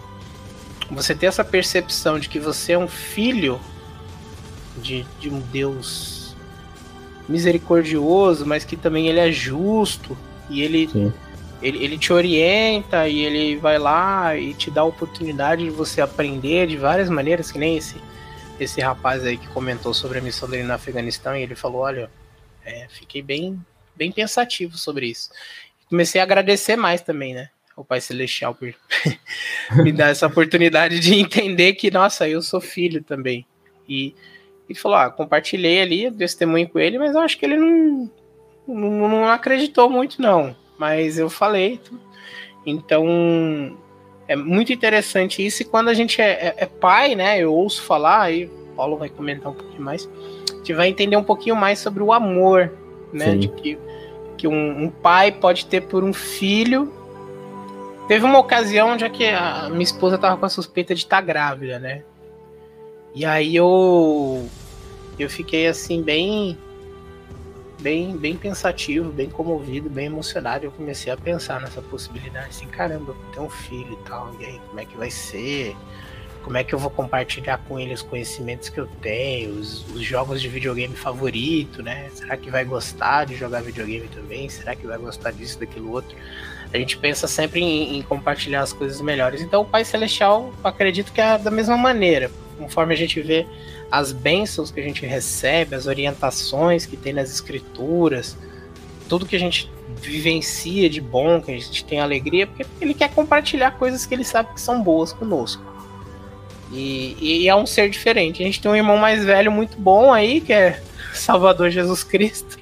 [0.89, 3.60] você ter essa percepção de que você é um filho
[4.78, 6.36] de, de um Deus
[7.28, 10.18] misericordioso, mas que também ele é justo
[10.49, 11.14] e ele,
[11.62, 16.01] ele, ele te orienta e ele vai lá e te dá a oportunidade de você
[16.01, 17.97] aprender de várias maneiras, que nem esse,
[18.60, 22.10] esse rapaz aí que comentou sobre a missão dele no Afeganistão e ele falou, olha,
[22.66, 23.64] é, fiquei bem,
[23.95, 25.30] bem pensativo sobre isso.
[25.89, 27.49] Comecei a agradecer mais também, né?
[27.79, 28.73] o Pai Celestial por
[29.81, 33.45] me dar essa oportunidade de entender que, nossa, eu sou filho também.
[33.87, 34.13] E
[34.69, 38.11] ele falou: ah, compartilhei ali o testemunho com ele, mas eu acho que ele não,
[38.67, 40.55] não, não acreditou muito, não.
[40.77, 41.79] Mas eu falei.
[42.65, 43.77] Então,
[44.27, 45.61] é muito interessante isso.
[45.61, 47.39] E quando a gente é, é, é pai, né?
[47.39, 50.07] Eu ouço falar, aí o Paulo vai comentar um pouquinho mais.
[50.51, 52.73] A gente vai entender um pouquinho mais sobre o amor,
[53.13, 53.31] né?
[53.31, 53.39] Sim.
[53.39, 53.79] De que,
[54.39, 56.91] que um, um pai pode ter por um filho
[58.09, 61.17] Teve uma ocasião onde é que a minha esposa tava com a suspeita de estar
[61.17, 62.01] tá grávida, né?
[63.13, 64.49] E aí eu
[65.19, 66.57] eu fiquei assim bem
[67.79, 70.65] bem bem pensativo, bem comovido, bem emocionado.
[70.65, 74.35] Eu comecei a pensar nessa possibilidade, assim, caramba, eu vou ter um filho e tal.
[74.39, 75.75] E aí, como é que vai ser?
[76.50, 80.02] Como é que eu vou compartilhar com ele os conhecimentos que eu tenho, os, os
[80.02, 82.10] jogos de videogame favorito, né?
[82.12, 84.50] Será que vai gostar de jogar videogame também?
[84.50, 86.18] Será que vai gostar disso, daquilo outro?
[86.74, 89.41] a gente pensa sempre em, em, compartilhar as coisas melhores.
[89.43, 93.45] Então, o Pai Celestial, acredito que é da mesma maneira, conforme a gente vê
[93.91, 98.36] as bênçãos que a gente recebe, as orientações que tem nas Escrituras,
[99.08, 99.72] tudo que a gente
[100.02, 104.24] vivencia de bom, que a gente tem alegria, porque ele quer compartilhar coisas que ele
[104.24, 105.70] sabe que são boas conosco.
[106.72, 108.41] E, e é um ser diferente.
[108.41, 110.82] A gente tem um irmão mais velho muito bom aí, que é
[111.13, 112.57] Salvador Jesus Cristo.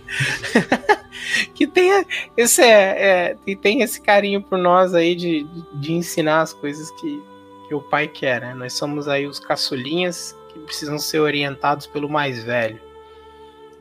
[1.54, 2.06] que tem
[2.36, 7.22] esse, é, é, tem esse carinho por nós aí de, de ensinar as coisas que,
[7.68, 8.54] que o pai quer, né?
[8.54, 12.80] Nós somos aí os caçulinhas que precisam ser orientados pelo mais velho.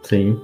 [0.03, 0.41] Sim.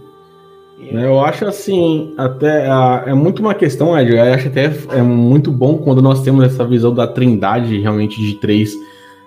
[0.78, 0.94] E...
[0.94, 2.66] Eu acho assim, até
[3.06, 4.64] é muito uma questão, Ed, eu acho até
[4.96, 8.74] é muito bom quando nós temos essa visão da trindade realmente de três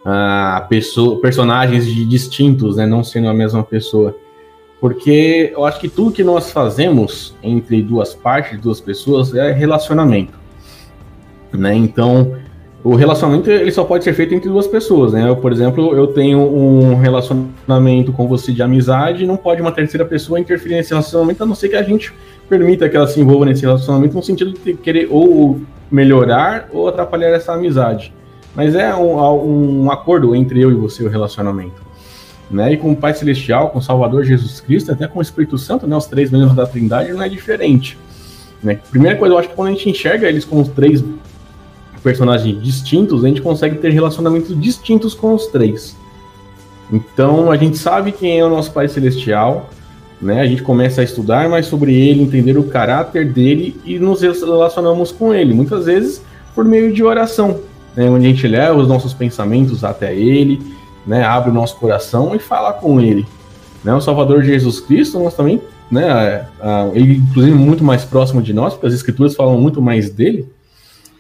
[0.06, 2.86] uh, pessoa, personagens distintos, né?
[2.86, 4.16] Não sendo a mesma pessoa.
[4.80, 10.38] Porque eu acho que tudo que nós fazemos entre duas partes, duas pessoas, é relacionamento.
[11.52, 11.74] Né?
[11.74, 12.36] Então,
[12.84, 15.28] o relacionamento ele só pode ser feito entre duas pessoas, né?
[15.28, 20.06] Eu, por exemplo, eu tenho um relacionamento com você de amizade, não pode uma terceira
[20.06, 22.14] pessoa interferir nesse relacionamento, a não ser que a gente
[22.48, 27.30] permita que ela se envolva nesse relacionamento no sentido de querer ou melhorar ou atrapalhar
[27.30, 28.14] essa amizade.
[28.56, 31.86] Mas é um, um acordo entre eu e você o relacionamento
[32.50, 32.74] né?
[32.74, 35.88] E com o Pai Celestial, com o Salvador Jesus Cristo, até com o Espírito Santo,
[35.88, 35.96] né?
[35.96, 37.98] Os três membros da Trindade não é diferente.
[38.62, 38.80] Né?
[38.90, 41.04] Primeira coisa, eu acho que quando a gente enxerga eles como três
[42.02, 45.96] personagens distintos, a gente consegue ter relacionamentos distintos com os três.
[46.92, 49.70] Então a gente sabe quem é o nosso Pai Celestial,
[50.22, 50.42] né?
[50.42, 55.12] A gente começa a estudar mais sobre ele, entender o caráter dele e nos relacionamos
[55.12, 56.22] com ele, muitas vezes
[56.54, 57.60] por meio de oração,
[57.96, 58.10] né?
[58.10, 60.60] onde a gente leva os nossos pensamentos até ele,
[61.06, 63.26] né, abre o nosso coração e fala com ele.
[63.84, 66.48] Né, o Salvador Jesus Cristo, nós também, né,
[66.94, 70.50] ele inclusive muito mais próximo de nós, porque as escrituras falam muito mais dele.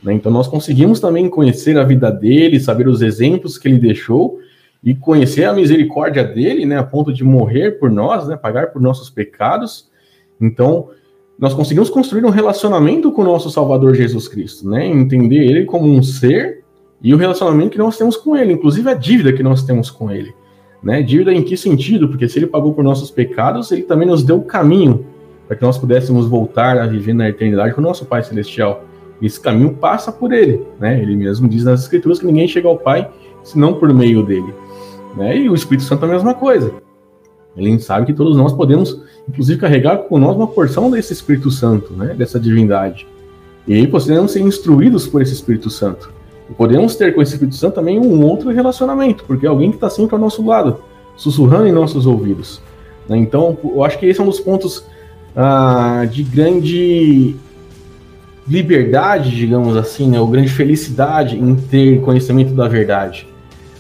[0.02, 4.40] Né, então nós conseguimos também conhecer a vida dele, saber os exemplos que ele deixou
[4.84, 8.82] e conhecer a misericórdia dele, né, a ponto de morrer por nós, né, pagar por
[8.82, 9.90] nossos pecados.
[10.42, 10.90] Então
[11.38, 15.88] nós conseguimos construir um relacionamento com o nosso Salvador Jesus Cristo, né, entender ele como
[15.88, 16.65] um ser
[17.06, 20.10] e o relacionamento que nós temos com ele, inclusive a dívida que nós temos com
[20.10, 20.34] ele.
[20.82, 21.04] Né?
[21.04, 22.08] Dívida em que sentido?
[22.10, 25.06] Porque se ele pagou por nossos pecados, ele também nos deu o caminho
[25.48, 28.84] para que nós pudéssemos voltar a viver na eternidade com o nosso Pai Celestial.
[29.22, 30.66] Esse caminho passa por ele.
[30.80, 31.00] Né?
[31.00, 33.08] Ele mesmo diz nas Escrituras que ninguém chega ao Pai
[33.44, 34.52] senão por meio dele.
[35.16, 35.38] Né?
[35.38, 36.74] E o Espírito Santo é a mesma coisa.
[37.56, 39.00] Ele sabe que todos nós podemos,
[39.30, 42.16] inclusive, carregar com nós uma porção desse Espírito Santo, né?
[42.16, 43.08] dessa divindade.
[43.68, 46.15] E aí podemos ser instruídos por esse Espírito Santo.
[46.58, 49.90] Podemos ter com esse Espírito Santo também um outro relacionamento, porque é alguém que está
[49.90, 50.80] sempre ao nosso lado,
[51.16, 52.62] sussurrando em nossos ouvidos.
[53.10, 53.18] Né?
[53.18, 54.86] Então, eu acho que esse é um dos pontos
[55.36, 57.36] ah, de grande
[58.48, 60.20] liberdade, digamos assim, né?
[60.20, 63.28] ou grande felicidade em ter conhecimento da verdade.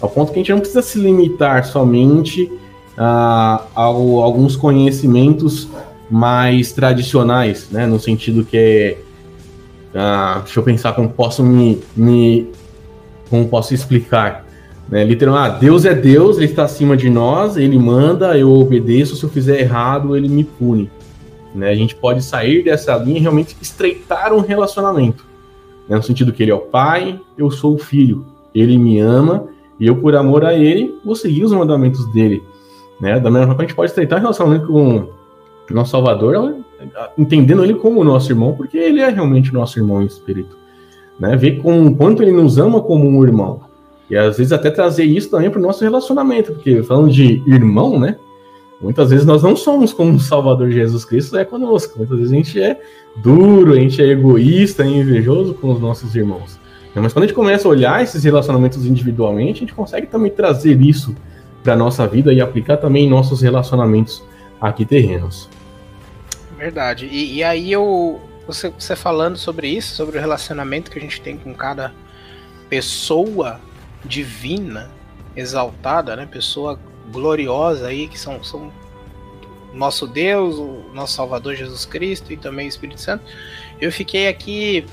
[0.01, 2.51] Ao ponto que a gente não precisa se limitar somente
[2.97, 5.69] ah, a alguns conhecimentos
[6.09, 7.85] mais tradicionais, né?
[7.85, 8.97] no sentido que é
[9.95, 12.51] Ah, deixa eu pensar como posso me, me
[13.29, 14.45] como posso explicar.
[14.89, 15.03] Né?
[15.03, 19.23] Literalmente, ah, Deus é Deus, ele está acima de nós, ele manda, eu obedeço, se
[19.23, 20.91] eu fizer errado, ele me pune.
[21.53, 21.69] Né?
[21.69, 25.25] A gente pode sair dessa linha e realmente estreitar um relacionamento.
[25.87, 25.95] Né?
[25.95, 28.25] No sentido que ele é o pai, eu sou o filho.
[28.53, 29.47] Ele me ama
[29.79, 32.43] e eu, por amor a ele, vou seguir os mandamentos dele.
[32.99, 33.19] Né?
[33.19, 35.07] Da mesma forma, a gente pode estreitar um relacionamento com
[35.69, 36.55] o nosso Salvador,
[37.17, 40.57] entendendo ele como nosso irmão, porque ele é realmente nosso irmão em espírito.
[41.19, 41.35] Né?
[41.35, 43.61] Ver com quanto ele nos ama como um irmão.
[44.09, 47.99] E às vezes até trazer isso também para o nosso relacionamento, porque falando de irmão,
[47.99, 48.17] né?
[48.79, 51.97] Muitas vezes nós não somos como o Salvador Jesus Cristo é conosco.
[51.97, 52.79] Muitas vezes a gente é
[53.23, 56.59] duro, a gente é egoísta, é invejoso com os nossos irmãos.
[56.93, 60.79] Mas quando a gente começa a olhar esses relacionamentos individualmente, a gente consegue também trazer
[60.81, 61.15] isso
[61.63, 64.23] para nossa vida e aplicar também em nossos relacionamentos
[64.61, 65.49] aqui terrenos.
[66.65, 67.05] Verdade.
[67.05, 71.21] E, e aí eu, você, você falando sobre isso, sobre o relacionamento que a gente
[71.21, 71.93] tem com cada
[72.67, 73.61] pessoa
[74.03, 74.89] divina,
[75.35, 76.25] exaltada, né?
[76.25, 76.79] Pessoa
[77.11, 78.73] gloriosa aí, que são, são
[79.75, 83.23] nosso Deus, o nosso Salvador Jesus Cristo e também o Espírito Santo.
[83.79, 84.87] Eu fiquei aqui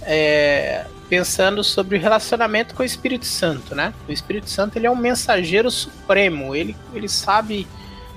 [0.00, 3.92] é, pensando sobre o relacionamento com o Espírito Santo, né?
[4.08, 7.68] O Espírito Santo ele é um mensageiro supremo, ele, ele sabe,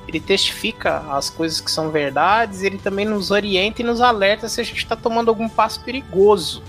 [0.08, 4.62] ele testifica as coisas que são verdades, ele também nos orienta e nos alerta se
[4.62, 6.62] a gente está tomando algum passo perigoso.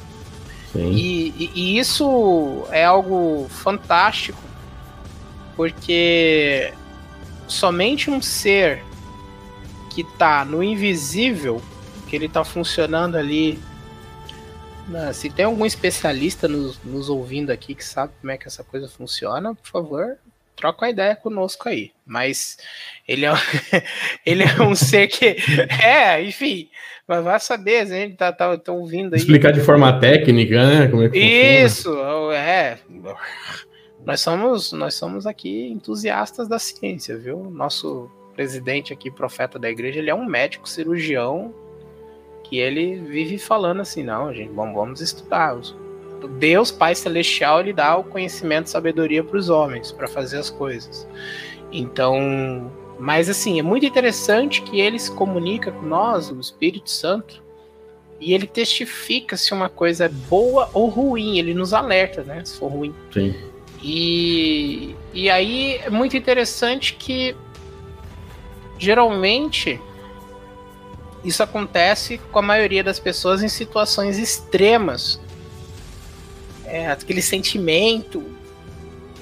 [0.75, 4.39] E, e, e isso é algo fantástico,
[5.55, 6.73] porque
[7.49, 8.83] somente um ser
[9.91, 11.63] que está no invisível,
[12.07, 13.59] que ele está funcionando ali.
[14.87, 18.63] Né, se tem algum especialista nos, nos, ouvindo aqui que sabe como é que essa
[18.63, 20.19] coisa funciona, por favor,
[20.57, 21.93] troca uma ideia conosco aí.
[22.05, 22.57] Mas
[23.07, 23.33] ele é,
[24.25, 25.37] ele é um ser que.
[25.83, 26.69] É, enfim,
[27.07, 29.21] mas vai saber, a gente tá, tá, tá ouvindo aí.
[29.21, 30.89] Explicar de forma técnica, né?
[30.89, 32.37] Como é que Isso, funciona.
[32.37, 32.79] é.
[34.05, 37.51] Nós somos, nós somos aqui entusiastas da ciência, viu?
[37.51, 41.55] Nosso presidente aqui, profeta da igreja, ele é um médico cirurgião
[42.45, 45.57] que ele vive falando assim, não, gente, vamos, vamos estudar.
[46.39, 50.51] Deus, Pai Celestial, ele dá o conhecimento e sabedoria para os homens, para fazer as
[50.51, 51.07] coisas.
[51.73, 57.43] Então, mas assim, é muito interessante que ele se comunica com nós, o Espírito Santo,
[58.21, 62.43] e ele testifica se uma coisa é boa ou ruim, ele nos alerta, né?
[62.45, 62.95] Se for ruim.
[63.13, 63.35] Sim.
[63.83, 67.37] E, e aí é muito interessante que
[68.79, 69.81] geralmente
[71.23, 75.21] isso acontece com a maioria das pessoas em situações extremas.
[76.77, 78.23] É, aquele sentimento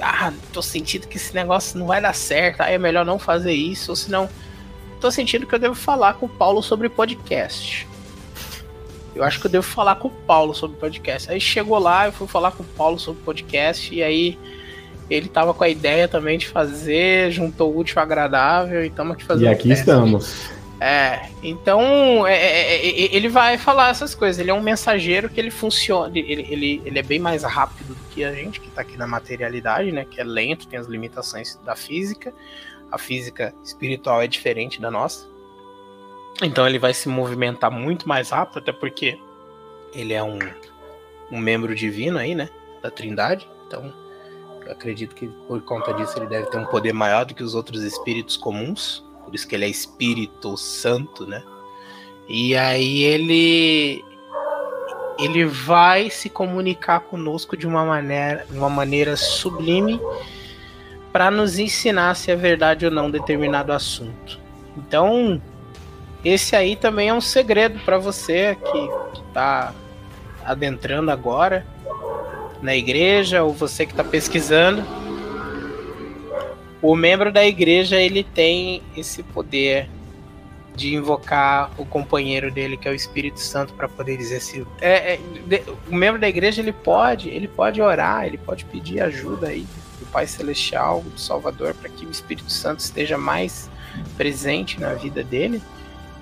[0.00, 3.52] ah, tô sentindo que esse negócio não vai dar certo, aí é melhor não fazer
[3.52, 4.28] isso, ou senão
[5.00, 7.86] tô sentindo que eu devo falar com o Paulo sobre podcast.
[9.14, 11.30] Eu acho que eu devo falar com o Paulo sobre podcast.
[11.30, 14.36] Aí chegou lá, eu fui falar com o Paulo sobre podcast, e aí
[15.08, 19.14] ele tava com a ideia também de fazer, juntou o útil ao agradável, e estamos
[19.14, 19.44] aqui fazendo.
[19.44, 20.50] E aqui estamos.
[20.86, 24.38] É, então é, é, é, ele vai falar essas coisas.
[24.38, 26.12] Ele é um mensageiro que ele funciona.
[26.14, 29.06] Ele, ele, ele é bem mais rápido do que a gente, que está aqui na
[29.06, 30.04] materialidade, né?
[30.04, 32.34] Que é lento, tem as limitações da física.
[32.92, 35.26] A física espiritual é diferente da nossa.
[36.42, 39.18] Então ele vai se movimentar muito mais rápido, até porque
[39.94, 40.38] ele é um,
[41.32, 42.50] um membro divino aí, né?
[42.82, 43.48] Da Trindade.
[43.66, 43.90] Então
[44.66, 47.54] eu acredito que por conta disso ele deve ter um poder maior do que os
[47.54, 49.02] outros espíritos comuns
[49.34, 51.42] por isso que ele é Espírito Santo, né?
[52.28, 54.04] E aí ele
[55.18, 60.00] ele vai se comunicar conosco de uma maneira, uma maneira sublime
[61.12, 64.38] para nos ensinar se é verdade ou não determinado assunto.
[64.76, 65.42] Então,
[66.24, 69.74] esse aí também é um segredo para você que está
[70.44, 71.66] adentrando agora
[72.62, 74.84] na igreja ou você que está pesquisando
[76.84, 79.88] o membro da igreja ele tem esse poder
[80.76, 85.14] de invocar o companheiro dele, que é o Espírito Santo, para poder dizer se é,
[85.14, 85.20] é,
[85.88, 89.66] o membro da igreja ele pode, ele pode orar, ele pode pedir ajuda aí
[89.98, 93.70] do Pai Celestial, do Salvador, para que o Espírito Santo esteja mais
[94.18, 95.62] presente na vida dele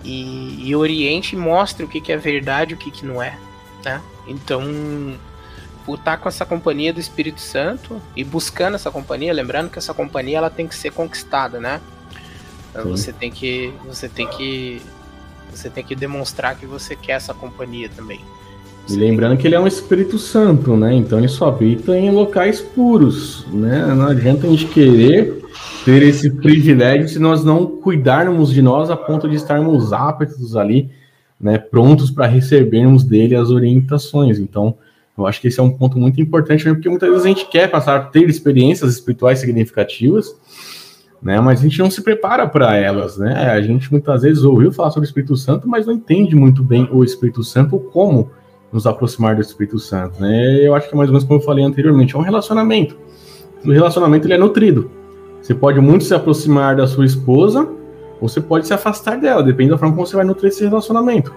[0.05, 3.37] e, e oriente e mostre o que, que é verdade, o que, que não é,
[3.85, 4.01] né?
[4.29, 4.63] Então
[5.85, 9.93] por estar com essa companhia do Espírito Santo e buscando essa companhia, lembrando que essa
[9.93, 11.80] companhia ela tem que ser conquistada, né?
[12.70, 14.80] Então, você tem que você tem que
[15.51, 18.20] você tem que demonstrar que você quer essa companhia também.
[18.87, 20.95] Você e lembrando que ele é um Espírito Santo, né?
[20.95, 23.87] Então ele só habita em locais puros, né?
[23.95, 25.43] Não adianta a gente querer
[25.85, 30.91] ter esse privilégio se nós não cuidarmos de nós a ponto de estarmos aptos ali
[31.43, 34.39] né, prontos para recebermos dele as orientações.
[34.39, 34.76] Então,
[35.17, 37.71] eu acho que esse é um ponto muito importante, porque muitas vezes a gente quer
[37.71, 40.35] passar ter experiências espirituais significativas,
[41.21, 43.51] né, mas a gente não se prepara para elas, né?
[43.53, 46.89] A gente muitas vezes ouviu falar sobre o Espírito Santo, mas não entende muito bem
[46.91, 48.31] o Espírito Santo como
[48.73, 50.67] nos aproximar do Espírito Santo, né?
[50.67, 52.97] Eu acho que é mais ou menos como eu falei anteriormente, é um relacionamento.
[53.65, 54.91] O relacionamento ele é nutrido.
[55.41, 57.69] Você pode muito se aproximar da sua esposa,
[58.21, 61.33] ou você pode se afastar dela, depende da forma como você vai nutrir esse relacionamento.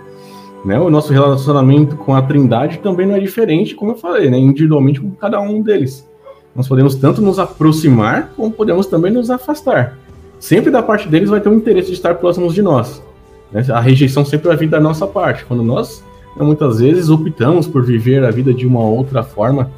[0.65, 0.79] Né?
[0.79, 4.39] O nosso relacionamento com a Trindade também não é diferente, como eu falei, né?
[4.39, 6.09] individualmente com cada um deles.
[6.55, 9.95] Nós podemos tanto nos aproximar, como podemos também nos afastar.
[10.39, 13.03] Sempre da parte deles vai ter um interesse de estar próximos de nós.
[13.51, 13.63] Né?
[13.69, 15.45] A rejeição sempre vai vir da nossa parte.
[15.45, 16.03] Quando nós,
[16.35, 19.69] né, muitas vezes, optamos por viver a vida de uma outra forma,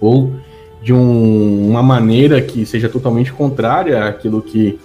[0.00, 0.32] ou
[0.82, 4.78] de um, uma maneira que seja totalmente contrária àquilo que,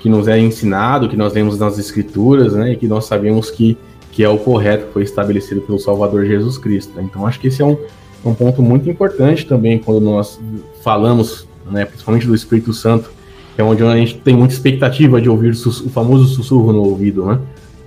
[0.00, 3.76] que nos é ensinado, que nós lemos nas escrituras, né, e que nós sabemos que,
[4.14, 6.94] que é o correto, que foi estabelecido pelo Salvador Jesus Cristo.
[6.94, 7.02] Né?
[7.02, 7.76] Então, acho que esse é um,
[8.24, 10.40] um ponto muito importante também quando nós
[10.84, 13.10] falamos, né, principalmente do Espírito Santo,
[13.56, 17.26] que é onde a gente tem muita expectativa de ouvir o famoso sussurro no ouvido,
[17.26, 17.40] né?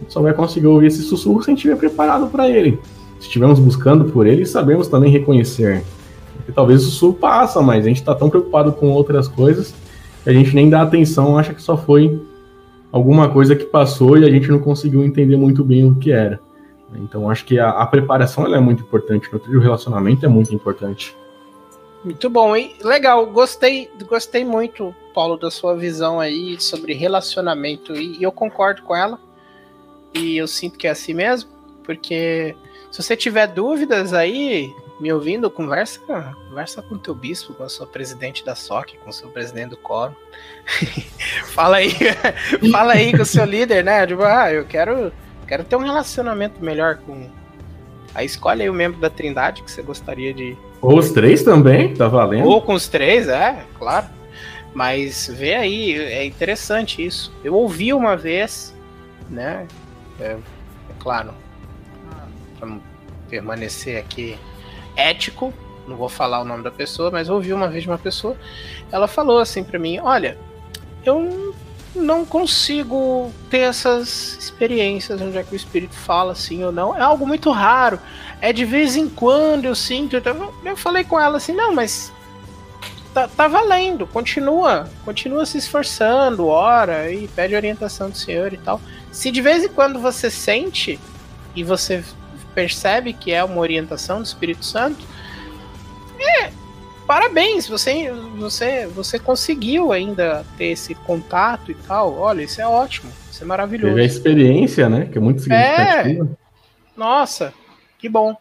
[0.09, 2.78] Só vai conseguir ouvir esse sussurro se a gente estiver preparado para ele.
[3.19, 5.82] Se estivermos buscando por ele, sabemos também reconhecer.
[6.36, 9.73] Porque talvez o sussurro passa, mas a gente está tão preocupado com outras coisas
[10.23, 12.19] que a gente nem dá atenção, acha que só foi
[12.92, 16.40] alguma coisa que passou e a gente não conseguiu entender muito bem o que era.
[16.96, 21.16] Então acho que a, a preparação é muito importante, o relacionamento é muito importante.
[22.04, 22.74] Muito bom, hein?
[22.84, 28.82] Legal, gostei, gostei muito, Paulo, da sua visão aí sobre relacionamento e, e eu concordo
[28.84, 29.20] com ela.
[30.14, 31.50] E eu sinto que é assim mesmo,
[31.84, 32.56] porque
[32.92, 36.00] se você tiver dúvidas aí, me ouvindo, conversa,
[36.50, 39.70] conversa com o teu bispo, com a sua presidente da SOC, com o seu presidente
[39.70, 40.16] do coro.
[41.54, 41.91] fala aí,
[42.72, 44.06] fala aí com o seu líder, né?
[44.08, 45.12] Tipo, ah, eu quero
[45.48, 47.30] Quero ter um relacionamento melhor com.
[48.14, 50.58] Aí escolhe aí o membro da Trindade que você gostaria de.
[50.82, 52.48] Ou os três também, tá valendo.
[52.48, 54.08] Ou com os três, é, claro.
[54.74, 57.34] Mas vê aí, é interessante isso.
[57.43, 58.76] Eu ouvi uma vez,
[59.30, 59.66] né?
[60.20, 60.39] É, é
[61.00, 61.34] claro,
[62.60, 62.84] vamos
[63.30, 64.38] permanecer aqui
[64.98, 65.54] ético,
[65.88, 68.36] não vou falar o nome da pessoa, mas ouvi uma vez uma pessoa,
[68.91, 70.38] ela falou assim para mim: Olha,
[71.06, 71.56] eu
[71.95, 76.95] não consigo ter essas experiências onde é que o espírito fala assim ou não.
[76.95, 78.00] É algo muito raro.
[78.41, 80.16] É de vez em quando eu sinto.
[80.64, 82.12] Eu falei com ela assim, não, mas
[83.14, 88.80] tá, tá valendo, continua, continua se esforçando, ora e pede orientação do Senhor e tal.
[89.12, 91.00] Se de vez em quando você sente
[91.56, 92.04] e você
[92.58, 95.05] percebe que é uma orientação do Espírito Santo,
[96.20, 96.51] é,
[97.05, 102.18] parabéns, você, você, você conseguiu ainda ter esse contato e tal.
[102.18, 103.93] Olha, isso é ótimo, isso é maravilhoso.
[103.93, 105.05] Teve a experiência, né?
[105.05, 106.26] Que é muito significativa.
[106.26, 106.99] É.
[106.99, 107.53] Nossa,
[107.99, 108.36] que bom.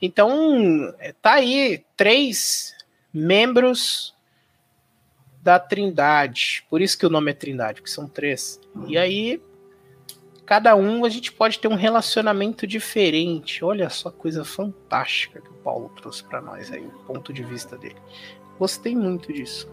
[0.00, 2.74] Então, tá aí três
[3.12, 4.14] membros
[5.42, 6.64] da Trindade.
[6.70, 8.58] Por isso que o nome é Trindade, que são três.
[8.88, 9.38] E aí,
[10.50, 13.64] cada um a gente pode ter um relacionamento diferente.
[13.64, 17.78] Olha só coisa fantástica que o Paulo trouxe para nós aí, o ponto de vista
[17.78, 17.94] dele.
[18.58, 19.70] Gostei muito disso.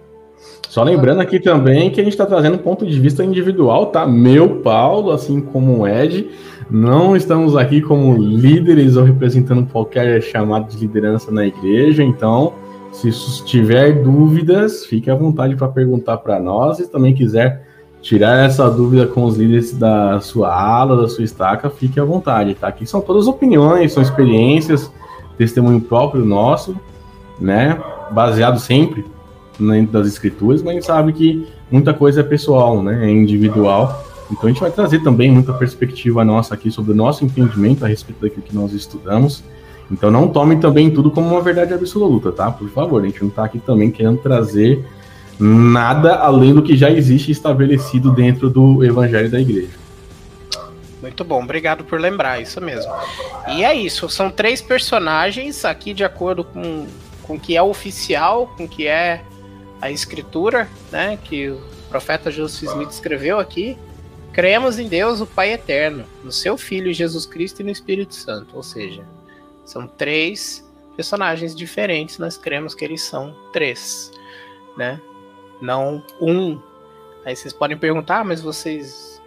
[0.69, 4.05] Só lembrando aqui também que a gente está trazendo um ponto de vista individual, tá?
[4.05, 6.29] Meu Paulo, assim como o Ed,
[6.69, 12.53] não estamos aqui como líderes ou representando qualquer chamado de liderança na igreja, então
[12.91, 13.09] se
[13.45, 16.77] tiver dúvidas, fique à vontade para perguntar para nós.
[16.77, 17.66] Se também quiser
[18.07, 22.55] tirar essa dúvida com os líderes da sua ala, da sua estaca, fique à vontade,
[22.55, 22.69] tá?
[22.69, 24.89] Aqui são todas opiniões, são experiências,
[25.37, 26.73] testemunho próprio nosso,
[27.37, 27.77] né?
[28.09, 29.05] Baseado sempre
[29.59, 33.05] dentro das escrituras, mas a gente sabe que muita coisa é pessoal, né?
[33.05, 34.05] É individual.
[34.31, 37.89] Então a gente vai trazer também muita perspectiva nossa aqui sobre o nosso entendimento a
[37.89, 39.43] respeito daquilo que nós estudamos.
[39.91, 42.49] Então não tome também tudo como uma verdade absoluta, tá?
[42.51, 44.85] Por favor, a gente não está aqui também querendo trazer
[45.39, 49.77] nada além do que já existe estabelecido dentro do evangelho da igreja.
[51.01, 52.91] Muito bom, obrigado por lembrar, isso mesmo.
[53.47, 56.85] E é isso, são três personagens aqui de acordo com
[57.27, 59.21] com que é oficial, com que é
[59.81, 63.77] a escritura, né, que o profeta Joseph Smith escreveu aqui.
[64.31, 68.55] Cremos em Deus, o Pai eterno, no seu filho Jesus Cristo e no Espírito Santo,
[68.55, 69.03] ou seja,
[69.65, 70.65] são três
[70.95, 74.11] personagens diferentes, nós cremos que eles são três,
[74.75, 74.99] né?
[75.61, 76.59] Não um.
[77.25, 79.21] Aí vocês podem perguntar, ah, mas vocês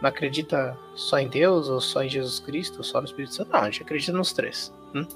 [0.00, 3.52] não acreditam só em Deus, ou só em Jesus Cristo, ou só no Espírito Santo?
[3.52, 4.72] Não, a gente acredita nos três.
[4.94, 5.06] Hum?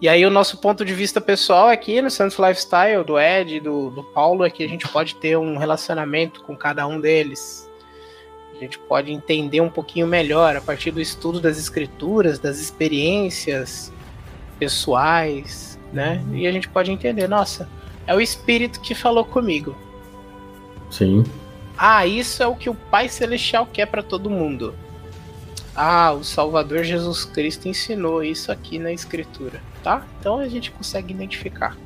[0.00, 3.90] E aí o nosso ponto de vista pessoal aqui no Santos Lifestyle, do Ed, do,
[3.90, 7.70] do Paulo, é que a gente pode ter um relacionamento com cada um deles
[8.54, 13.90] A gente pode entender um pouquinho melhor a partir do estudo das escrituras, das experiências
[14.58, 16.22] pessoais, né?
[16.32, 17.68] E a gente pode entender, nossa,
[18.06, 19.74] é o Espírito que falou comigo.
[20.90, 21.24] Sim.
[21.76, 24.74] Ah, isso é o que o Pai Celestial quer para todo mundo.
[25.74, 30.06] Ah, o Salvador Jesus Cristo ensinou isso aqui na Escritura, tá?
[30.18, 31.76] Então a gente consegue identificar.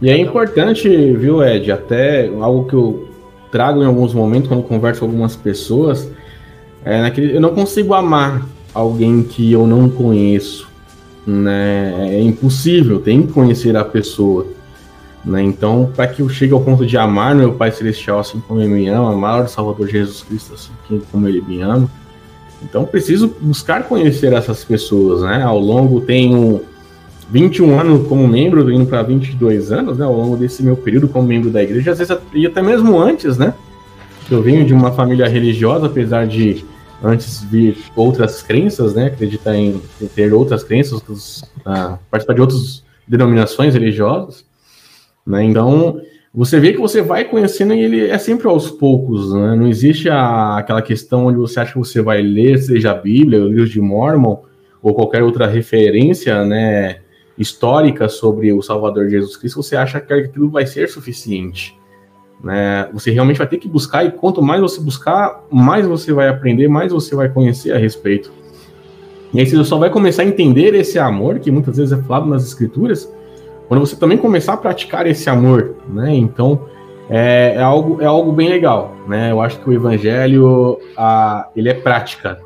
[0.00, 3.08] E é importante, viu, Ed, até algo que eu
[3.50, 6.10] trago em alguns momentos quando converso com algumas pessoas,
[6.84, 10.68] é naquele, eu não consigo amar alguém que eu não conheço,
[11.26, 12.08] né?
[12.10, 14.46] É impossível, tem que conhecer a pessoa.
[15.26, 15.42] Né?
[15.42, 18.72] Então, para que eu chegue ao ponto de amar meu Pai Celestial assim como ele
[18.72, 21.90] me ama, amar o Salvador Jesus Cristo assim como ele me ama,
[22.62, 25.42] então preciso buscar conhecer essas pessoas, né?
[25.42, 26.62] Ao longo tenho
[27.30, 30.04] 21 anos como membro, indo para 22 anos, né?
[30.04, 33.36] Ao longo desse meu período como membro da igreja, às vezes e até mesmo antes,
[33.36, 33.52] né?
[34.30, 36.64] Eu venho de uma família religiosa, apesar de
[37.02, 39.06] antes vir outras crenças, né?
[39.06, 39.80] Acreditar em
[40.14, 44.44] ter outras crenças, uh, participar de outras denominações religiosas.
[45.26, 45.44] Né?
[45.44, 46.00] Então,
[46.32, 49.56] você vê que você vai conhecendo e ele é sempre aos poucos, né?
[49.56, 53.42] Não existe a, aquela questão onde você acha que você vai ler, seja a Bíblia,
[53.42, 54.42] o livro de Mormon,
[54.82, 56.98] ou qualquer outra referência, né,
[57.38, 61.76] histórica sobre o Salvador Jesus Cristo, você acha que aquilo vai ser suficiente.
[62.42, 62.88] Né?
[62.92, 66.68] Você realmente vai ter que buscar, e quanto mais você buscar, mais você vai aprender,
[66.68, 68.30] mais você vai conhecer a respeito.
[69.34, 72.26] E aí você só vai começar a entender esse amor, que muitas vezes é falado
[72.26, 73.12] nas escrituras,
[73.68, 76.14] quando você também começar a praticar esse amor, né?
[76.14, 76.60] Então
[77.08, 79.30] é, é, algo, é algo bem legal, né?
[79.30, 82.38] Eu acho que o evangelho a, ele é prática,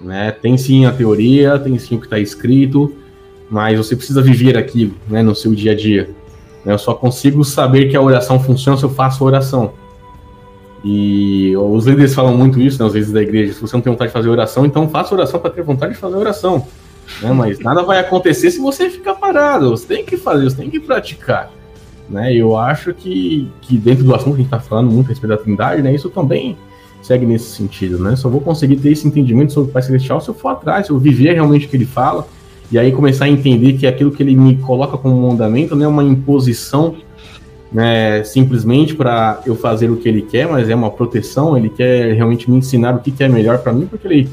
[0.00, 0.30] né?
[0.30, 2.94] Tem sim a teoria, tem sim o que está escrito,
[3.50, 5.22] mas você precisa viver aquilo, né?
[5.22, 6.10] No seu dia a dia.
[6.64, 9.72] Eu só consigo saber que a oração funciona se eu faço a oração.
[10.82, 13.52] E os líderes falam muito isso, né, às vezes da igreja.
[13.52, 15.98] Se você não tem vontade de fazer oração, então faça oração para ter vontade de
[15.98, 16.66] fazer oração.
[17.22, 17.32] Né?
[17.32, 19.70] Mas nada vai acontecer se você ficar parado.
[19.70, 21.50] Você tem que fazer, você tem que praticar.
[22.08, 22.34] Né?
[22.34, 25.36] Eu acho que, que dentro do assunto que a gente está falando muito a respeito
[25.36, 26.56] da Trindade, né, isso também
[27.02, 27.98] segue nesse sentido.
[27.98, 28.16] Né?
[28.16, 30.92] Só vou conseguir ter esse entendimento sobre o Pai Celestial se eu for atrás, se
[30.92, 32.26] eu viver realmente o que ele fala,
[32.70, 35.88] e aí começar a entender que aquilo que ele me coloca como mandamento não é
[35.88, 36.96] uma imposição
[37.72, 42.14] né, simplesmente para eu fazer o que ele quer, mas é uma proteção, ele quer
[42.14, 44.28] realmente me ensinar o que, que é melhor para mim, porque ele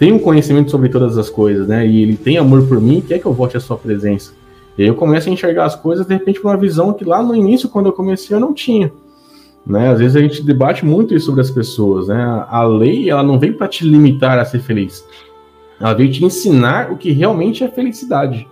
[0.00, 1.86] tem um conhecimento sobre todas as coisas, né?
[1.86, 4.32] E ele tem amor por mim quer que eu volte à sua presença.
[4.78, 7.22] E aí eu começo a enxergar as coisas, de repente, com uma visão que lá
[7.22, 8.90] no início, quando eu comecei, eu não tinha.
[9.66, 9.90] Né?
[9.90, 12.46] Às vezes a gente debate muito isso sobre as pessoas, né?
[12.48, 15.06] A lei, ela não vem para te limitar a ser feliz.
[15.78, 18.48] Ela veio te ensinar o que realmente é felicidade.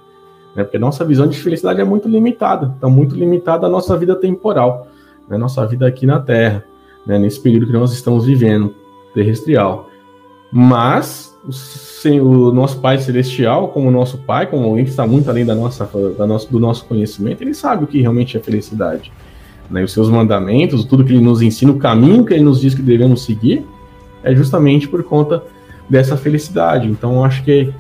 [0.55, 0.65] Né?
[0.65, 2.75] Porque a nossa visão de felicidade é muito limitada.
[2.75, 4.87] Está muito limitada à nossa vida temporal,
[5.27, 5.39] né?
[5.39, 6.63] Nossa vida aqui na Terra,
[7.07, 7.19] né?
[7.19, 8.75] Nesse período que nós estamos vivendo,
[9.15, 9.89] terrestrial.
[10.53, 15.45] Mas o, o nosso Pai Celestial, como nosso Pai, como alguém que está muito além
[15.45, 19.13] da nossa, da nosso, do nosso conhecimento, ele sabe o que realmente é felicidade.
[19.71, 19.83] Né?
[19.83, 22.83] Os seus mandamentos, tudo que ele nos ensina, o caminho que ele nos diz que
[22.83, 23.65] devemos seguir,
[24.23, 25.43] é justamente por conta
[25.89, 26.89] dessa felicidade.
[26.89, 27.73] Então, acho que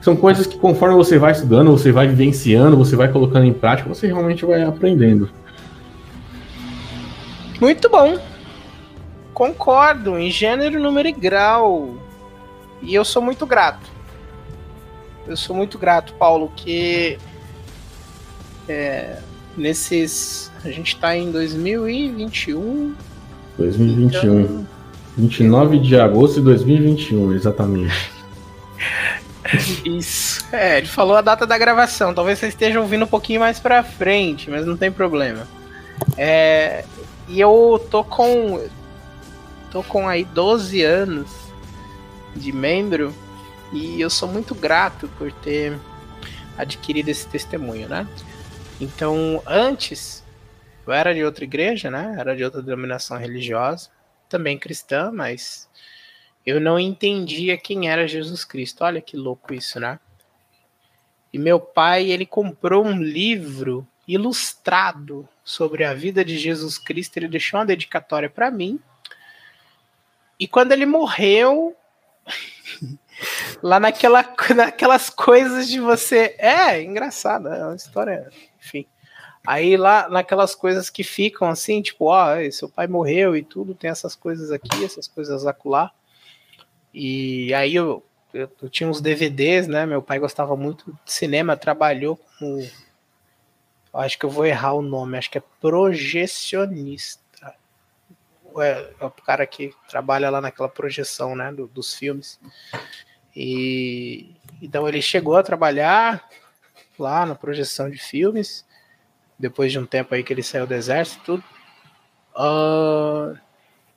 [0.00, 3.88] são coisas que, conforme você vai estudando, você vai vivenciando, você vai colocando em prática,
[3.88, 5.30] você realmente vai aprendendo.
[7.60, 8.18] Muito bom.
[9.32, 11.94] Concordo, em gênero, número e grau.
[12.84, 13.90] E eu sou muito grato.
[15.26, 17.18] Eu sou muito grato, Paulo, que
[18.68, 19.18] é,
[19.56, 20.52] nesses.
[20.64, 22.94] A gente está em 2021.
[23.56, 24.40] 2021.
[24.40, 24.66] Então,
[25.16, 28.12] 29 de agosto de 2021, exatamente.
[29.84, 30.44] Isso.
[30.52, 32.12] É, ele falou a data da gravação.
[32.12, 35.46] Talvez você esteja ouvindo um pouquinho mais pra frente, mas não tem problema.
[36.18, 36.84] É,
[37.28, 38.62] e eu tô com.
[39.70, 41.43] Tô com aí 12 anos
[42.34, 43.14] de membro
[43.72, 45.78] e eu sou muito grato por ter
[46.56, 48.06] adquirido esse testemunho, né?
[48.80, 50.24] Então, antes,
[50.86, 52.14] eu era de outra igreja, né?
[52.18, 53.90] Era de outra denominação religiosa,
[54.28, 55.68] também cristã, mas
[56.44, 58.84] eu não entendia quem era Jesus Cristo.
[58.84, 59.98] Olha que louco isso, né?
[61.32, 67.28] E meu pai, ele comprou um livro ilustrado sobre a vida de Jesus Cristo, ele
[67.28, 68.78] deixou uma dedicatória para mim.
[70.38, 71.74] E quando ele morreu,
[73.62, 76.34] Lá naquela, naquelas coisas de você.
[76.38, 78.30] É, engraçado, é uma história.
[78.58, 78.86] Enfim.
[79.46, 83.90] Aí lá naquelas coisas que ficam assim, tipo, ó, seu pai morreu e tudo, tem
[83.90, 85.92] essas coisas aqui, essas coisas acolá.
[86.92, 88.02] E aí eu,
[88.32, 89.84] eu, eu, tinha uns DVDs, né?
[89.84, 92.66] Meu pai gostava muito de cinema, trabalhou com.
[93.92, 97.23] Acho que eu vou errar o nome, acho que é projecionista.
[98.60, 102.40] É, é o cara que trabalha lá naquela projeção, né, do, dos filmes.
[103.34, 106.28] E então ele chegou a trabalhar
[106.98, 108.64] lá na projeção de filmes,
[109.38, 111.44] depois de um tempo aí que ele saiu do exército, tudo.
[112.36, 113.38] Uh,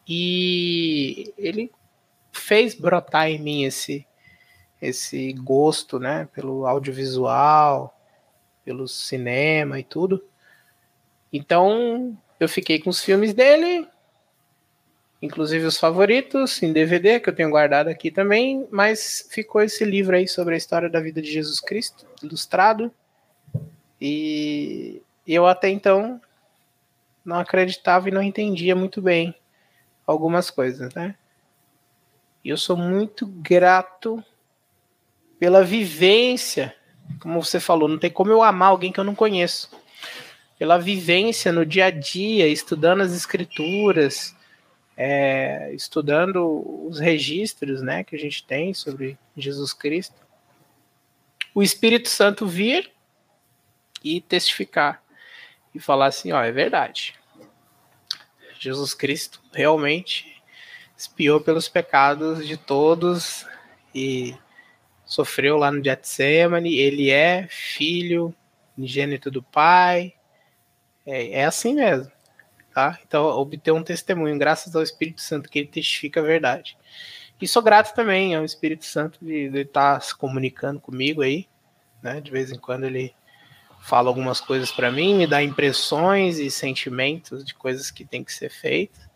[0.08, 1.72] e ele
[2.32, 4.06] fez brotar em mim esse
[4.80, 8.00] esse gosto, né, pelo audiovisual,
[8.64, 10.24] pelo cinema e tudo.
[11.34, 13.88] Então, eu fiquei com os filmes dele,
[15.22, 20.16] inclusive os favoritos em DVD que eu tenho guardado aqui também, mas ficou esse livro
[20.16, 22.92] aí sobre a história da vida de Jesus Cristo, ilustrado.
[24.00, 26.22] E eu até então
[27.26, 29.36] não acreditava e não entendia muito bem
[30.06, 31.16] algumas coisas, né?
[32.44, 34.24] E eu sou muito grato
[35.40, 36.74] pela vivência,
[37.20, 39.70] como você falou, não tem como eu amar alguém que eu não conheço.
[40.58, 44.37] Pela vivência no dia a dia, estudando as escrituras,
[44.98, 50.16] é, estudando os registros né, que a gente tem sobre Jesus Cristo.
[51.54, 52.92] O Espírito Santo vir
[54.04, 55.04] e testificar
[55.74, 57.14] e falar assim: ó, é verdade.
[58.60, 60.42] Jesus Cristo realmente
[60.98, 63.46] espiou pelos pecados de todos
[63.94, 64.36] e
[65.06, 66.76] sofreu lá no Getsemane.
[66.76, 68.34] Ele é filho
[68.76, 70.14] ingênito do Pai.
[71.06, 72.12] É, é assim mesmo.
[72.78, 73.00] Tá?
[73.08, 76.78] Então, obter um testemunho, graças ao Espírito Santo, que ele testifica a verdade.
[77.42, 81.48] E sou grato também ao Espírito Santo de, estar tá se comunicando comigo aí.
[82.04, 82.22] Né?
[82.22, 83.16] De vez em quando ele
[83.82, 88.32] fala algumas coisas para mim, me dá impressões e sentimentos de coisas que tem que
[88.32, 89.10] ser feitas.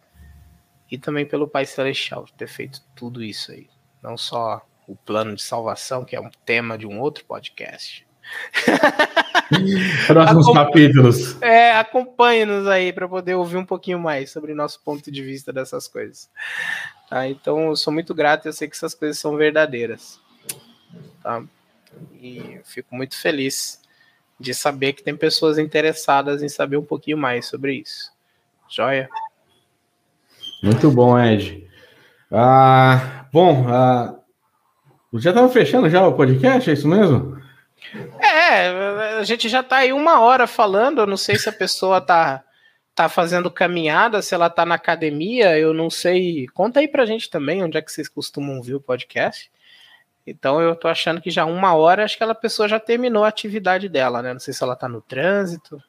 [0.90, 3.70] E também pelo Pai Celestial ter feito tudo isso aí.
[4.02, 8.08] Não só o plano de salvação, que é um tema de um outro podcast.
[10.08, 11.42] Próximos Acompanhe, capítulos.
[11.42, 15.52] É, acompanhe-nos aí para poder ouvir um pouquinho mais sobre o nosso ponto de vista
[15.52, 16.30] dessas coisas.
[17.10, 17.28] Tá?
[17.28, 20.20] Então, eu sou muito grato, eu sei que essas coisas são verdadeiras.
[21.22, 21.44] Tá?
[22.22, 23.82] E fico muito feliz
[24.40, 28.12] de saber que tem pessoas interessadas em saber um pouquinho mais sobre isso.
[28.70, 29.10] Joia?
[30.64, 31.68] Muito bom, Ed.
[32.32, 34.16] Ah, bom, ah,
[35.16, 37.31] já estava fechando já o podcast, é isso mesmo?
[38.20, 41.98] É, a gente já está aí uma hora falando, eu não sei se a pessoa
[41.98, 42.44] está
[42.94, 46.46] tá fazendo caminhada, se ela está na academia, eu não sei.
[46.54, 49.52] Conta aí pra gente também onde é que vocês costumam ouvir o podcast.
[50.26, 53.28] Então eu tô achando que já uma hora, acho que aquela pessoa já terminou a
[53.28, 54.34] atividade dela, né?
[54.34, 55.82] Não sei se ela está no trânsito.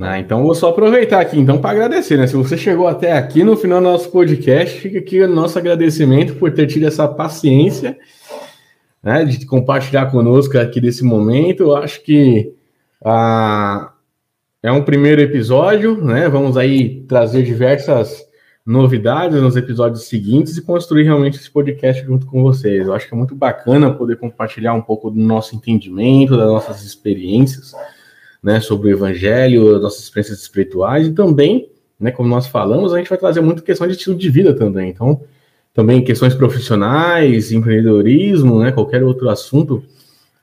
[0.00, 2.26] Ah, então vou só aproveitar aqui então para agradecer, né?
[2.26, 6.36] Se você chegou até aqui no final do nosso podcast, fica aqui o nosso agradecimento
[6.36, 7.98] por ter tido essa paciência,
[9.02, 11.62] né, de compartilhar conosco aqui desse momento.
[11.62, 12.52] Eu acho que
[13.04, 13.92] ah,
[14.62, 16.28] é um primeiro episódio, né?
[16.28, 18.28] Vamos aí trazer diversas
[18.64, 22.86] novidades nos episódios seguintes e construir realmente esse podcast junto com vocês.
[22.86, 26.84] Eu acho que é muito bacana poder compartilhar um pouco do nosso entendimento, das nossas
[26.84, 27.74] experiências
[28.42, 33.08] né, sobre o evangelho, nossas experiências espirituais e também, né, como nós falamos, a gente
[33.08, 34.90] vai trazer muito questão de estilo de vida também.
[34.90, 35.22] Então,
[35.80, 39.82] também questões profissionais, empreendedorismo, né, qualquer outro assunto,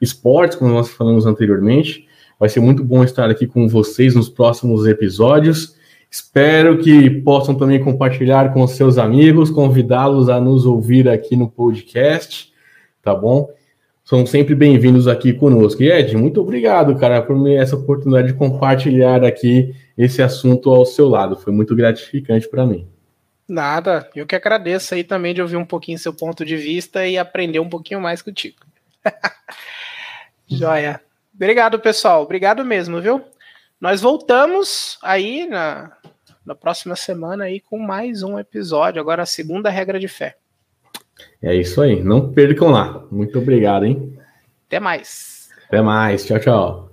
[0.02, 2.08] esportes, como nós falamos anteriormente.
[2.40, 5.76] Vai ser muito bom estar aqui com vocês nos próximos episódios.
[6.10, 12.52] Espero que possam também compartilhar com seus amigos, convidá-los a nos ouvir aqui no podcast,
[13.04, 13.48] tá bom?
[14.04, 15.84] são sempre bem-vindos aqui conosco.
[15.84, 20.84] E Ed, muito obrigado, cara, por me essa oportunidade de compartilhar aqui esse assunto ao
[20.84, 21.36] seu lado.
[21.36, 22.88] Foi muito gratificante para mim.
[23.48, 27.18] Nada, eu que agradeço aí também de ouvir um pouquinho seu ponto de vista e
[27.18, 28.58] aprender um pouquinho mais contigo.
[30.48, 31.02] Joia.
[31.34, 32.24] Obrigado, pessoal.
[32.24, 33.24] Obrigado mesmo, viu?
[33.80, 35.96] Nós voltamos aí na,
[36.46, 40.36] na próxima semana aí com mais um episódio, agora a segunda regra de fé.
[41.42, 42.02] É isso aí.
[42.04, 43.04] Não percam lá.
[43.12, 44.18] Muito obrigado, hein?
[44.68, 45.50] Até mais.
[45.68, 46.26] Até mais.
[46.26, 46.87] Tchau, tchau.